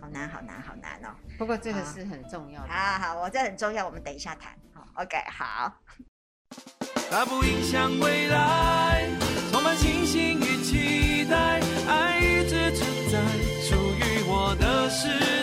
[0.01, 1.15] 好难好难好难哦。
[1.39, 2.69] 不过这个是很重要的。
[2.69, 4.57] 好好，我这很重要，我们等一下谈。
[4.73, 5.73] 好，OK，好。
[7.11, 9.09] 它不影响未来，
[9.53, 13.21] 充满信心与期待，爱一直存在，
[13.61, 15.34] 属于我的时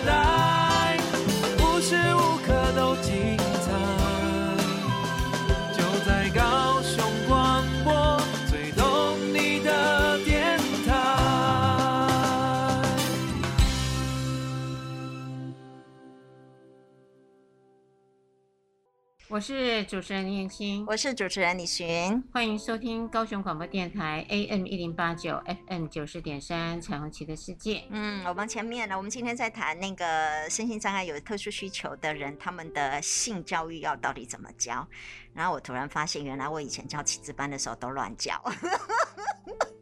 [19.31, 27.85] 我是主持人林燕青，我是主持人李寻，欢迎收听高雄广播电台 AM 一零八九 FM 九十点三彩虹旗的世界。
[27.91, 30.05] 嗯，我们前面呢，我们今天在谈那个
[30.49, 34.85] 身心障碍有特殊需求的人，他们的性教育要到底怎么教？
[35.33, 38.37] 然后我突然发现，原来我以前教启智班的时候都乱教，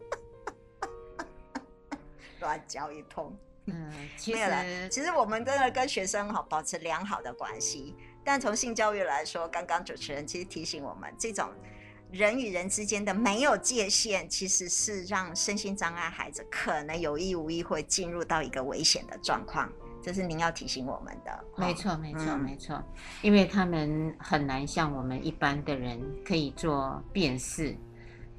[2.39, 3.35] 乱教一通。
[3.65, 7.95] 嗯，其实其实我们真的跟学生哈保持良好的关系。
[8.23, 11.49] 但从性教育来说，刚刚主持人其实提醒我们，这种
[12.11, 19.71] 人与人之间的没有界限，其实是让身心障碍孩子可能有意无意会进入到一个危险的状况。
[20.01, 21.43] 这是您要提醒我们的。
[21.57, 22.81] 没错，没错，没错，
[23.21, 27.75] 因为他们很难像我们一般的人可以做辨识。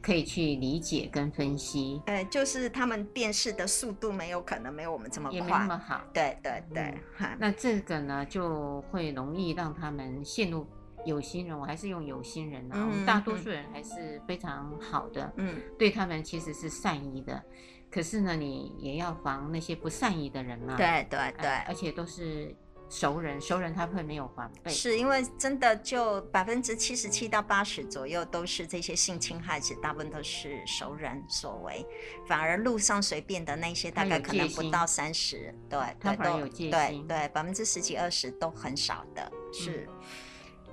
[0.02, 6.02] 可以去理解跟分析，呃，就是他们辨识的速度没有可能没有我们这么快，也没那么好。
[6.12, 10.66] 对对对，嗯，那这个呢就会容易让他们陷入
[11.04, 17.42] 有心人，我还是用有心人啊，嗯，我们大多数人还是非常好的，嗯，对他们其实是善意的，
[17.90, 22.54] 可是呢，你也要防那些不善意的人嘛，对对对，呃，而且都是。
[22.90, 31.86] 熟人，熟人他会没有防备，是因为真的就百分之七十七到八十左右都是这些性侵害者，大部分都是熟人所为，
[32.26, 39.88] 反而路上随便的那些大概可能不到三十，对，他反而有对对，百分之十几二十都很少的，是，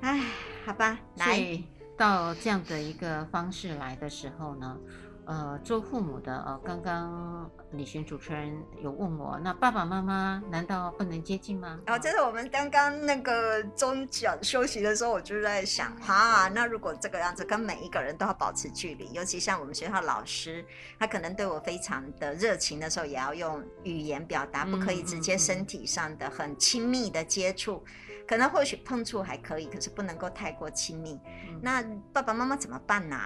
[0.01, 0.25] 哎、嗯，
[0.65, 1.63] 好吧，来
[1.95, 4.75] 到这样的一个方式来的时候呢，
[5.27, 11.77] 呃，做父母的呃，刚刚李寻主持人有问我，那爸爸妈妈难道不能接近吗？
[11.85, 20.65] 哦，这是我们刚刚那个中讲休息的时候，我就在想，哈，那如果这个样子，跟每一个人都要保持距离，尤其像我们学校老师，
[20.97, 27.83] 他可能对我非常的热情的时候，也要用语言表达，不可以直接身体上的很亲密的接触，
[28.25, 31.19] 可能或许碰触还可以，可是不能够太过亲密。
[31.61, 31.83] 那
[32.13, 33.17] 爸爸妈妈怎么办呢？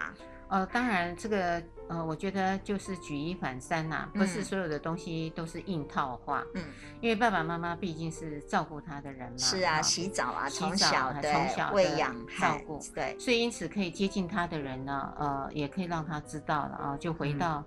[0.52, 6.44] 呃，当然，这个呃，我觉得就是举一反三呐、啊，不是所有的东西都是硬套话。
[6.56, 6.64] 嗯，
[7.00, 9.38] 因为爸爸妈妈毕竟是照顾他的人嘛。
[9.38, 17.64] 是啊，洗澡啊，从小从小喂养照顾，对，所以因此可以接近他的人呢，呃，也可以让他知道了啊，就回到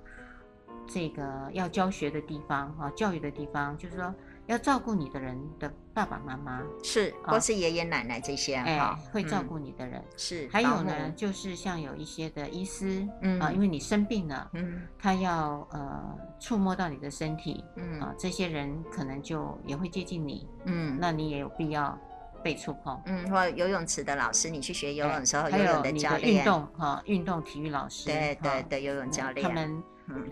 [0.86, 4.14] 这个要教学的地方啊，教育的地方，就是说。
[4.46, 10.48] 要照顾你的人的爸爸妈妈是，或是爷爷奶奶这些哈、欸，会照顾你的人、嗯、是。
[10.52, 13.40] 还有呢，就是像有一些的医师，嗯。
[13.40, 18.00] 啊，因为你生病了，嗯，他要呃触摸到你的身体，嗯。
[18.00, 21.96] 啊，这些人可能就也会接近你，嗯，那你也有必要
[22.42, 29.82] 被触碰，嗯，或游泳池的老师，你去学游泳的时候，游泳的教练，运动哈，运动体育老师，对对对，游泳教练，他们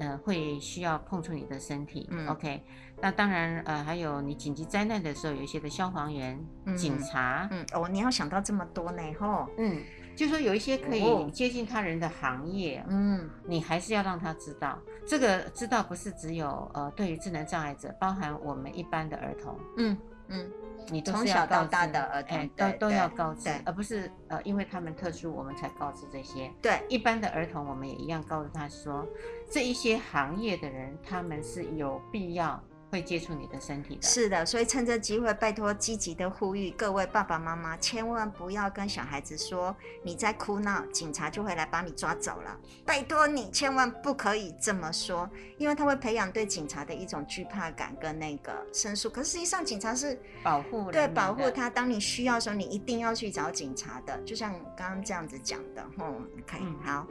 [0.00, 2.62] 呃会需要碰触你的身体、嗯、，OK。
[3.02, 9.82] 那当然，呃，还有你紧急灾难的时候，有一些的消防员、嗯、警察，嗯，哦，你要想到这么多呢，吼，嗯，
[10.14, 19.98] 就说有一些可以接近他人的行业，嗯，你还是要让他知道，这个知道不是只有呃，对于智能障碍者，包含我们一般的儿童，嗯
[20.28, 20.48] 嗯，
[20.88, 29.04] 你从小到大的儿童，欸、都都要告知，而不是呃，因为他们特殊，我们才告知这些，对，一般的儿童，我们也一样告诉他说，
[29.50, 32.62] 这一些行业的人，他们是有必要。
[32.92, 42.54] 会接触你的身体的，是的，所以趁这机会，拜托积极的呼吁各位爸爸妈妈，千万不要跟小孩子说你在哭闹，警察就会来把你抓走了。
[42.84, 45.26] 拜托你千万不可以这么说，
[45.56, 49.08] 因为他会培养对警察的一种惧怕感跟那个申诉。
[49.08, 51.70] 可是实际上，警察是保护，对，保护他。
[51.70, 55.82] 当你需要的时候，你一定要去找警察的，就像刚刚这样子讲的。
[55.98, 57.06] 嗯，OK，好。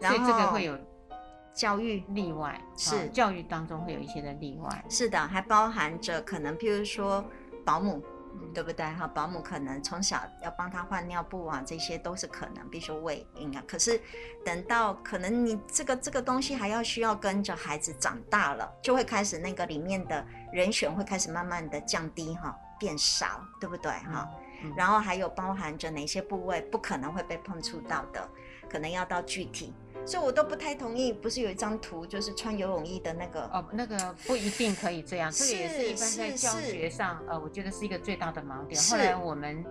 [0.00, 0.76] 然后所以这个会有。
[1.52, 7.24] 教育例外是、哦、教育当中会有一些的例外，是的，还包含着可能，譬如说
[7.64, 8.02] 保姆，
[8.34, 8.86] 嗯、对不对？
[8.86, 13.62] 哈，保姆可能从小要帮他换尿布啊，这些都是可能，比如说喂婴啊。
[13.66, 14.00] 可是
[14.44, 23.90] 等到可能你这个这个东西还要需要跟着孩子长大了，就会开始那个里面的人选会开始慢慢的降低哈，变少，对不对？
[23.90, 24.26] 哈、
[24.62, 28.26] 嗯，然后还有包含着哪些部位不可能会被碰触到的，
[28.70, 29.74] 可能要到具体。
[30.06, 38.80] 所以我都不太同意，不是有一张图，就是穿游泳衣的那个哦，那个不一定可以这样，这个也是一般在教学上，呃，我觉得是一个最大的盲点。
[38.82, 39.64] 后来我们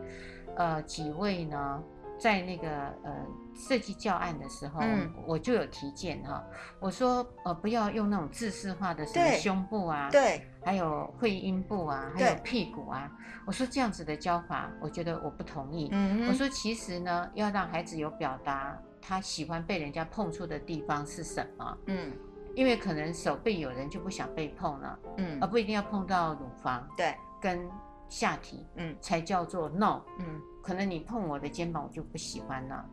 [0.55, 1.83] 呃几位呢，
[2.17, 2.69] 在那个
[3.03, 3.25] 呃
[3.67, 6.41] 设计教案的时候，嗯、我就有提建哈，
[6.79, 13.11] 我说呃不要用那种制式化的什么胸部啊，对，还有会阴部啊，还有屁股啊，
[13.45, 15.89] 我说这样子的教法，我觉得我不同意。
[15.91, 18.79] 嗯，我说其实呢，要让孩子有表达。
[19.01, 21.77] 他喜欢被人家碰触的地方是什么？
[21.87, 22.11] 嗯，
[22.55, 27.69] 因为可能手背有人就不想被碰了，嗯，而不一定要碰到乳房，对，跟
[28.09, 32.85] 下体，嗯，才叫做 no，嗯，可能你碰我的肩膀，我就不喜欢了，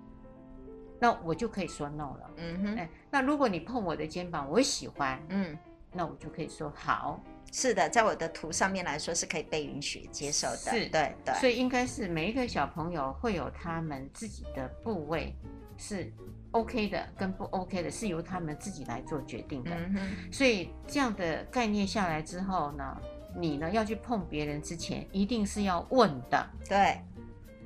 [1.00, 5.59] 那我就可以说 no 了，嗯哼，哎，那如果你碰我的肩膀，我喜欢，嗯，
[5.92, 7.20] 那我就可以说好，
[7.52, 15.34] 是的，在我的图上面来说是可以被允许接受的，是，对对，所以应该是每一个小朋友会有他们自己的部位。
[15.78, 16.12] 是
[16.52, 19.70] OK 的，跟不 OK 的，是由他们自己来做决定的。
[19.74, 19.96] 嗯、
[20.32, 22.96] 所以这样的概念下来之后呢，
[23.36, 26.46] 你呢要去碰别人之前，一定是要问的。
[26.68, 26.98] 对，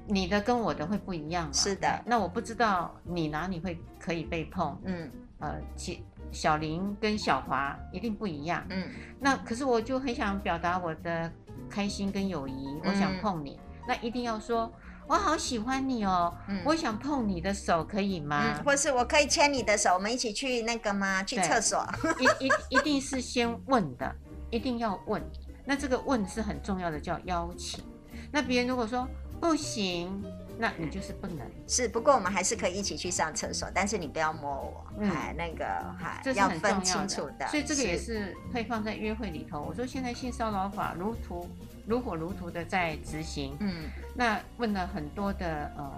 [0.06, 1.52] 你的跟我的会不一样吗？
[1.52, 2.02] 是的。
[2.04, 4.76] 那我不知道你哪里会可以被碰。
[4.84, 8.66] 嗯，呃，其小林跟小华一定不一样。
[8.70, 8.88] 嗯，
[9.20, 11.32] 那可是我就很想表达我的
[11.68, 14.72] 开心跟友谊，嗯、我想碰你，那一定要说。
[15.10, 18.54] 我好喜欢你哦，嗯、我想碰你的手，可以吗？
[18.56, 21.20] 嗯、或是我可以牵你的手，我们一起去那个吗？
[21.24, 21.84] 去厕所？
[22.20, 24.14] 一一一定是先问的，
[24.50, 25.20] 一定要问。
[25.64, 27.82] 那这个问是很重要的，叫邀请。
[28.30, 29.04] 那别人如果说
[29.40, 30.22] 不行，
[30.60, 31.38] 那你就是不能。
[31.66, 35.64] 是，不过我们还是可以一起去上厕所，但是你不要摸我，哎、嗯，那个
[35.98, 37.48] 还要分清楚的。
[37.48, 39.60] 所以这个也是可以放在约会里头。
[39.60, 41.48] 我说现在性骚扰法如图。
[41.86, 45.90] 如火如荼的在执行，嗯，那问了很多的呃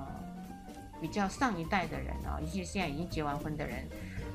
[1.03, 3.87] 比较上一代的人啊、哦，尤其现在已经结完婚的人，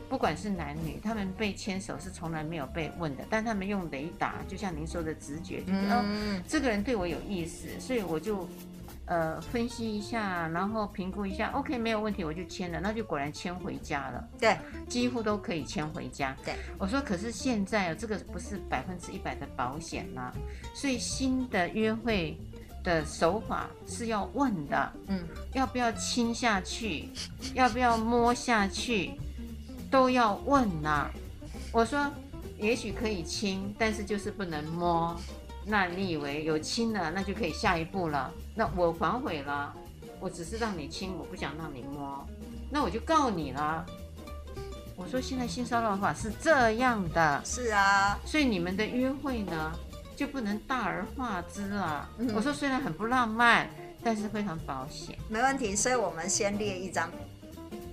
[0.08, 8.48] 不管是男女，他们被牵手是从来没有被问的，但他们用雷达，就像您说的直觉，就觉得、嗯、哦，这个人对我有意思，所以我就
[9.08, 14.28] 呃分析一下，然后评估一下，OK 没有问题，我就签了，那就果然签回家了。
[14.40, 16.36] 对，几乎都可以签回家。
[16.46, 20.32] 对，我说可是现在这个不是百分之一百的保险吗？
[20.76, 22.38] 所以新的约会
[22.84, 27.10] 的手法是要问的，嗯，要不要亲下去，
[27.54, 29.14] 要不要摸下去，
[29.90, 31.12] 都要问呐、啊。
[31.72, 32.12] 我说。
[32.60, 35.16] 也许可以亲，但是就是不能摸。
[35.70, 38.32] 那你以为有亲了，那就可以下一步了？
[38.56, 39.74] 那我反悔了，
[40.20, 42.26] 我只是让你亲，我不想让你摸，
[42.72, 43.86] 那我就告你了。
[44.96, 49.72] 我说现在性骚扰法是这样的，是啊，所以你们的约会呢
[50.16, 52.10] 就不能大而化之了。
[52.18, 53.70] 嗯、我说虽然很不浪漫，
[54.02, 55.18] 但是非常保险。
[55.28, 57.12] 没问题，所以我们先列一张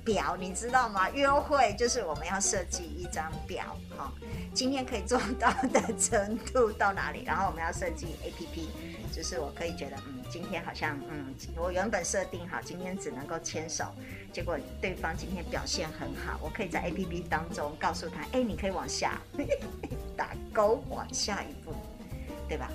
[0.04, 1.08] 表，你知道吗？
[1.10, 4.12] 约会就是我们要设计一张表，哈。
[4.52, 7.24] 今天可以做到的程度到哪里？
[7.24, 8.68] 然后我们要设计 APP，
[9.12, 13.86] 就是我可以觉得，嗯，今天好像，嗯，我原本设定好今天只能够牵手，
[14.32, 19.20] 结果对方今天表现很好，我可以在 APP 当中告诉他，哎，你可以往下
[20.16, 21.72] 打勾，往下一步，
[22.48, 22.70] 对吧？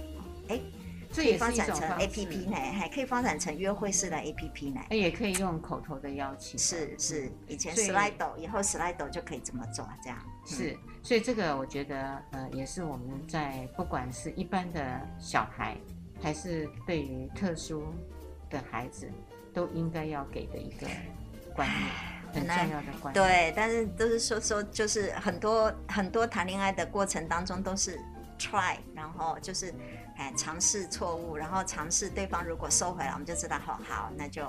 [1.12, 1.16] 哎。
[1.20, 6.58] 可以发展成 A P P 呢，还可以发展成约会式的 A P P 呢，也可以用口头的邀请。
[6.58, 10.18] 是是，以前 Slido，以后 Slido 就可以这么做，这样。
[10.46, 15.76] 是，所以这个我觉得，呃，也是我们在不管是一般的小孩，
[16.22, 17.84] 还是对于特殊
[18.50, 19.10] 的孩子，
[19.54, 20.88] 都应该要给的一个
[21.56, 23.14] 观念，很重要的观念。
[23.14, 28.00] 对，但是都是说说，就是很多很多谈恋爱的过程当中都是
[28.38, 29.74] try，然后就是。
[30.20, 34.44] 哎，尝试错误，然后尝试对方如果收回来，我们就知道，好好，那就，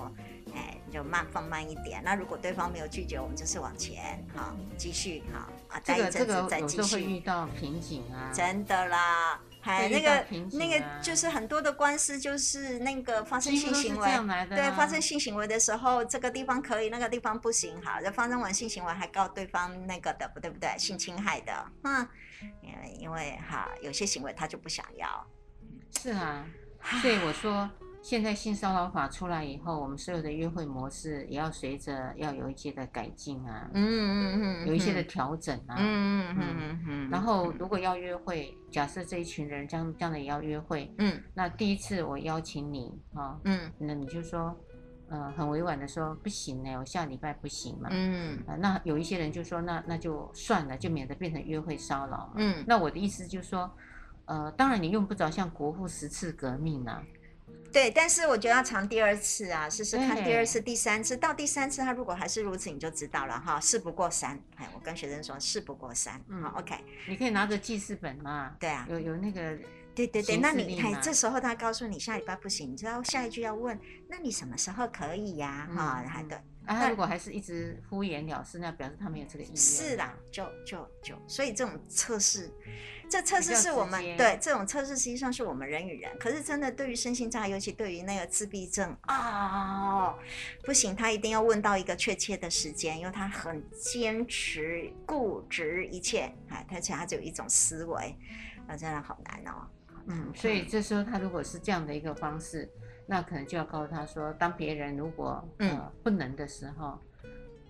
[0.52, 2.02] 哎，就慢放慢一点。
[2.04, 6.26] 那如果对方没有拒绝，我们就是往前，好，继续，好啊，待一阵子再继续。
[6.26, 10.26] 这个这个有时候会遇到瓶颈啊，真的啦，还那个
[10.58, 14.08] 那个就是很多的官司，就是那个发生性行为，
[14.48, 22.08] 对，发生性行为的时候，这个地方可以，那个地方不行，好，就发生完性行为还告对方那个的，不对不对，性侵害的，嗯，
[22.60, 25.24] 因为因为哈，有些行为他就不想要。
[25.98, 26.46] 是啊，
[27.02, 27.68] 所以我说，
[28.02, 37.10] 现在性骚扰法出来以后，我们所有的约会模式也要随着要有一些的改进啊，嗯嗯嗯，有一些的调整啊，嗯嗯嗯嗯。
[37.10, 44.56] 然后如果要约会，假设这一群人将将来也要约会，嗯，那第一次我邀请你啊，嗯，那你就说，
[45.10, 53.70] 呃，很委婉的说不行呢，我下礼拜不行嘛，嗯，啊，那有一些人就说，那那就算了，就免得变成约会骚扰嘛，嗯，那我的意思就是说。
[54.30, 57.02] 呃，当然你用不着像国父十次革命啊，
[57.72, 64.40] 对，但是我觉得要尝第二次啊，试试看第二次、第三次，到第三次他如果还是如此，你就知道了哈，事不过三。
[64.54, 66.76] 哎，我跟学生说事不过三，嗯，OK，
[67.08, 69.58] 你可以拿着记事本嘛，对啊，有有那个，
[69.96, 73.76] 对对对，那你看这时候他告诉你下礼拜不行，你知道下一句要问，
[74.08, 75.68] 那你什么时候可以呀？
[75.74, 76.38] 哈，还对。
[76.66, 79.56] 啊，他如果还是一直敷衍了事，那表示他没有这个意愿。
[79.56, 82.48] 是啦，就就就，所以这种测试，
[83.10, 86.10] 这测试是我们对这种测试实际上是我们人与人。
[86.18, 90.14] 可是真的对于身心障碍，尤其对于那个自闭症啊，
[90.64, 98.16] 不行，他一定要问到一个确切的时间，因为他很坚持固执一切，哎，而且他只有一种思维，
[98.68, 99.66] 啊，真的好难哦。
[100.06, 102.70] 嗯，所以这时候他如果是这样的一个方式。
[103.06, 106.96] 那可能就要告诉他说，当别人如果呃不能的时候，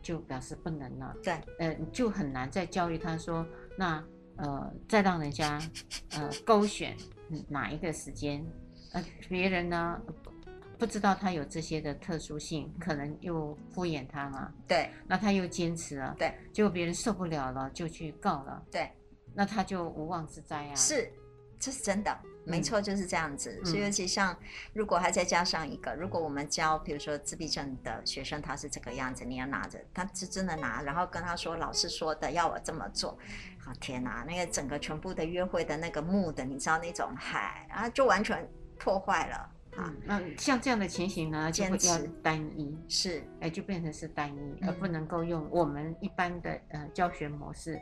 [0.03, 1.17] 就表示不能了。
[1.23, 4.05] 对，呃，就很难再教育他说，那
[4.43, 5.61] 呃再让人家
[6.11, 6.97] 呃勾选
[7.49, 8.45] 哪一个时间，
[8.93, 10.01] 呃别人呢
[10.79, 14.53] 不知道他有这些的特殊性，可能又敷衍他嘛。
[14.67, 16.15] 对，那他又坚持了。
[16.19, 18.63] 对，结果别人受不了了，就去告了。
[18.71, 18.91] 对，
[19.35, 20.75] 那他就无妄之灾啊。
[20.75, 21.13] 是。
[21.63, 22.19] 这是真的，
[22.51, 23.59] 没错，就是这样子。
[23.63, 24.37] 嗯、所以，尤其像
[24.73, 33.17] 如果还再加上一个，如果我们教，比如说自闭症的学生，他是这个样子，你要拿着，他是真的拿，然后跟他说老师说的要我这么做，
[33.59, 38.47] 好天哪，那个整个全部的约会的那个 mood，你知道那种海，然后就完全
[38.79, 39.51] 破坏了。
[39.77, 47.81] 啊，那像这样的情形呢，就会要单一，是，哎，就变成是单一，而不能够用我们一般的呃教学模式。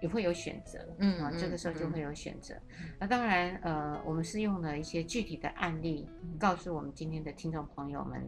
[0.00, 2.54] 也会有选择，嗯啊，这个时候就会有选择。
[2.54, 8.22] 嗯、那当然，呃，我们是用了一些具体的案例，告诉我们今天的听众朋友们，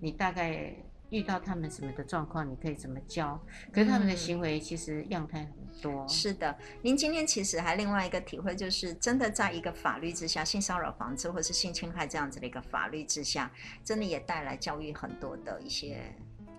[0.00, 0.74] 你大概
[1.10, 3.40] 遇到他们什么的状况，你可以怎么教。
[3.72, 6.06] 可是他们的行为其实样态很多。
[6.08, 13.50] 是的，您今天其实还另外一个体会，就是真的在一个法律之下，性骚扰防治或是性侵害这样子的一个法律之下，
[13.82, 16.00] 真的也带来教育很多的一些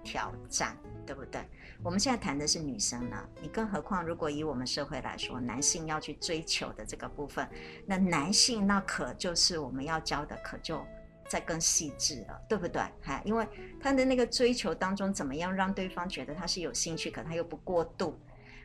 [0.04, 1.42] 挑战，对不对？
[1.84, 7.48] 我们现在谈的是女生呢，你更何况如果以我们社会来说，男性要去追求的这个部分，
[7.86, 10.84] 那男性那可就是我们要教的，可就
[11.30, 12.82] 再更细致了，对不对？
[13.04, 13.48] 哈，因为
[13.80, 18.20] 他的那个追求当中，怎么样让对方觉得他是有兴趣，可他又不过度，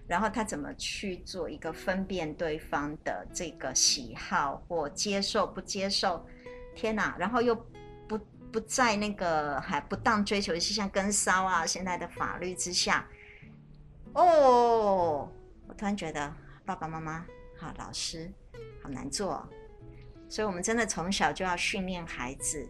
[0.06, 6.24] 然后他怎么去做一个分辨对方的这个喜好或接受不接受？
[6.74, 7.54] 天哪，然后又
[8.50, 13.06] 不不在那个还不当追求，是像跟骚啊，现在的法律之下，
[14.12, 15.30] 哦，
[15.68, 16.34] 我突然觉得
[16.64, 17.24] 爸爸妈妈
[17.58, 18.30] 好，老师
[18.82, 19.48] 好难做。
[20.28, 22.68] 所以，我们真的从小就要训练孩子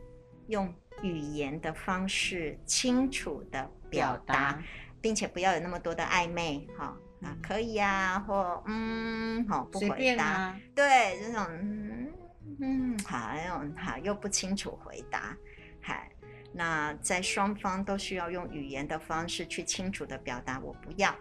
[0.48, 0.72] 用
[1.02, 4.62] 语言的方式清楚的表达，
[5.00, 12.12] 并且不要有那么多的暧昧，哈啊，可以呀、啊，或嗯，好不回答，啊、对这种嗯
[12.60, 15.36] 嗯，好，那种好又不清楚回答，
[15.80, 16.10] 嗨，
[16.52, 21.14] 那在双方都需要用语言的方式去清楚的表达我不要，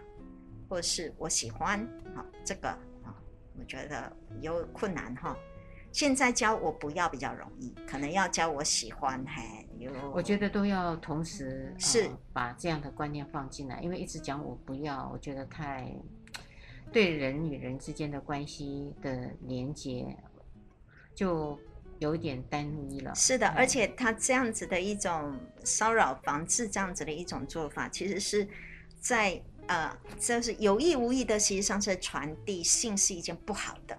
[0.68, 2.68] 或是我喜欢，好，这个
[3.02, 3.14] 啊，
[3.58, 5.36] 我觉得有困难哈。
[5.92, 9.90] 现在教我不要比较容易，可能要教我喜欢，嘿，有。
[10.12, 15.92] 我觉得都要同时是、呃、把这样的观念放进来，因为一直讲我不要，我觉得太
[16.92, 20.16] 对人与人之间的关系的连接
[21.12, 21.58] 就
[22.00, 23.14] 有一点单一了。
[23.14, 28.46] 是的，而且他这样子的一种骚扰防治这样子的一种做法，其实是
[28.98, 33.96] 在呃，就是有意无意的，实际上是传递性是一件不好的。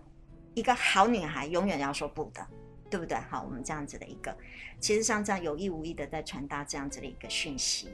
[0.54, 2.46] 一个好女孩永远要说不的，
[2.90, 3.18] 对不对？
[3.30, 4.36] 好，我们这样子的一个，
[4.82, 7.88] 其实像这样有意无意的在传达这样子的一个讯息，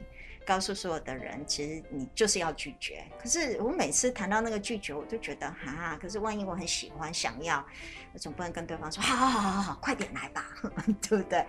[0.48, 3.04] 告诉所有的人，其实你就是要拒绝。
[3.20, 7.62] 可是我每次谈到那个拒绝，我就觉得哈，可是万一我很喜欢、想要，
[8.14, 10.46] 我总不能跟对方说，好好好好好，快点来吧，
[11.02, 11.40] 对不对？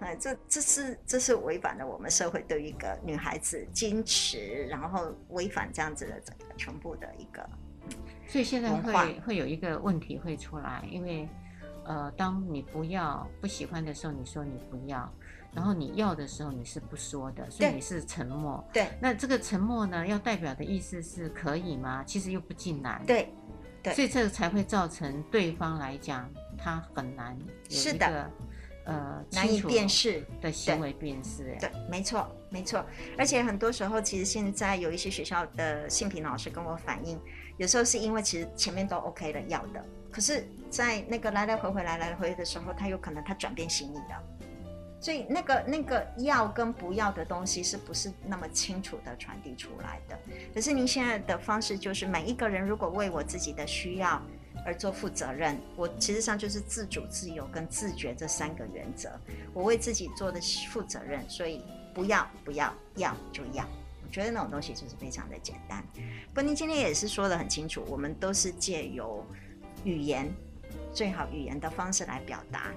[0.00, 7.48] 啊，这这是这是违反了我们社会对一个女孩子矜持，然后违反这样子的整个全部的一个。
[8.26, 11.28] 所以现在会会有一个问题会出来，因为，
[11.84, 15.12] 呃，当你不要不喜欢的时候，你说你不要，
[15.54, 18.64] 然后你要的时候你是不说的，所以你是沉默。
[18.72, 18.88] 对。
[19.00, 22.04] 那这个沉默呢，要代表的意思是可以吗？
[22.06, 23.02] 其实又不尽然。
[23.06, 23.28] 对。
[23.82, 23.94] 对。
[23.94, 28.30] 所以这个才会造成对方来讲，他很难有一个是的
[28.84, 31.56] 呃难以辨识的行为辨识。
[31.58, 32.84] 对，没错，没错。
[33.18, 37.20] 而且很多时候，其实现在有一些学校的性平老师跟我反映。
[37.56, 44.22] 有时候是因为其实前面都 OK 了要的，可是，在那个来来回回来来回的时候，他有可能他转变心意了，
[45.00, 50.18] 所以那个那个要跟不要的东西是不是那么清楚的传递出来的？
[50.54, 54.20] 可是您现在的方式就是每一个人如果为我自己的需要
[54.64, 59.10] 而做负责任，我其实上就是自主、自由跟自觉这三个原则，
[59.54, 60.38] 我为自己做的
[60.70, 63.64] 负责任，所以不要不要要就要。
[64.04, 65.82] 我觉得那种东西就是非常的简单。
[66.28, 69.24] 不过您今天也是说得很清楚，我们都是借由
[69.82, 70.30] 语言，
[70.92, 72.70] 最好语言的方式来表达。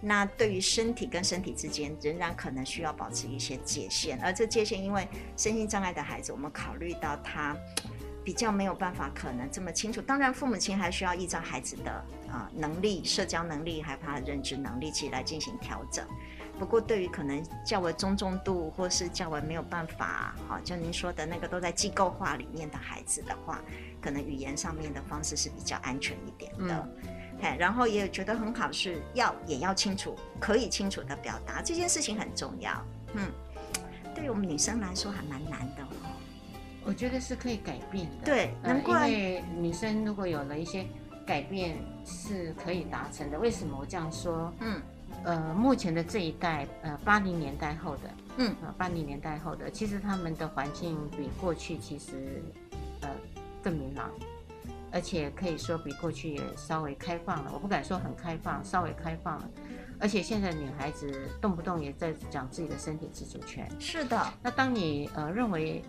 [0.00, 4.18] 那对于身体跟身体之间，仍然可能需要保持一些界限。
[4.22, 7.56] 而这界限，因为身心障碍的孩子，我们考虑到他
[8.24, 10.00] 比较没有办法可能这么清楚。
[10.00, 11.92] 当然，父母亲还需要依照孩子的
[12.30, 16.06] 啊能力、社交能力，还有他的认知能力，其实来进行调整。
[16.58, 23.60] 不过，对于可能较为中重度，或是较为没有办法，好，就您说的那个都在机构化里面的孩子的话，
[24.00, 26.88] 可能语言上面的方式是比较安全一点的。
[27.58, 32.72] 然后也觉得很好，是要也要清楚，可以清楚的表达这件事情很重要。
[33.14, 33.30] 嗯，
[34.14, 36.16] 对于我们女生来说还蛮难的哦。
[36.84, 38.24] 我觉得是可以改变的。
[38.24, 40.86] 对，难怪，呃，因为女生如果有了一些
[41.26, 43.38] 改变是可以达成的。
[43.38, 44.52] 为什么我这样说？
[44.60, 44.80] 嗯。
[45.22, 52.42] 呃，目前的这一代，呃，八零年代后的，嗯，啊，八零年代后的，其实他们的环境比过去其实，
[53.02, 53.10] 呃，
[53.62, 54.08] 更明朗，
[54.92, 57.50] 而且可以说比过去也稍微开放了。
[57.52, 59.50] 我不敢说很开放，稍微开放了。
[59.98, 63.68] 而且现在女孩子动不动也在讲自己的身体自主权。
[63.78, 64.32] 是的。
[64.42, 65.82] 那当你呃认为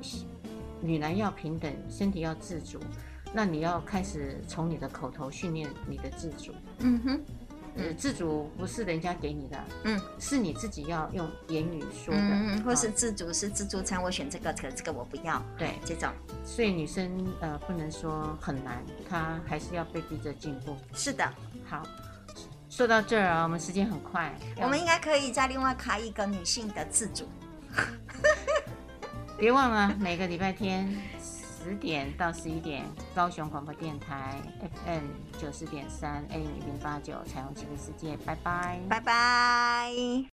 [0.82, 2.80] 女男要平等，身体要自主，
[3.34, 6.54] 那你要开始从你的口头训练你的自主。
[6.80, 7.22] 嗯哼。
[7.76, 16.12] 嗯，自主不是人家给你的，嗯，是你自己要用言语说的，嗯，或是自主是自助餐，我选这个，可这个我不要，对，这种，
[16.46, 20.76] 所以女生呃不能说很难，她还是要被逼着进步。
[20.94, 21.24] 是的，
[21.66, 21.82] 好，
[22.70, 27.28] 说到这儿啊，我们时间很快，我们应该可以再另外开一个女性的自主，
[29.40, 30.94] 别忘了每个礼拜天。
[31.64, 32.84] 十点到十一点，
[33.14, 34.42] 高雄广播电台
[34.86, 35.06] FM
[35.40, 40.26] 九四点三 A 零八九，彩虹奇的世界，拜拜，拜拜。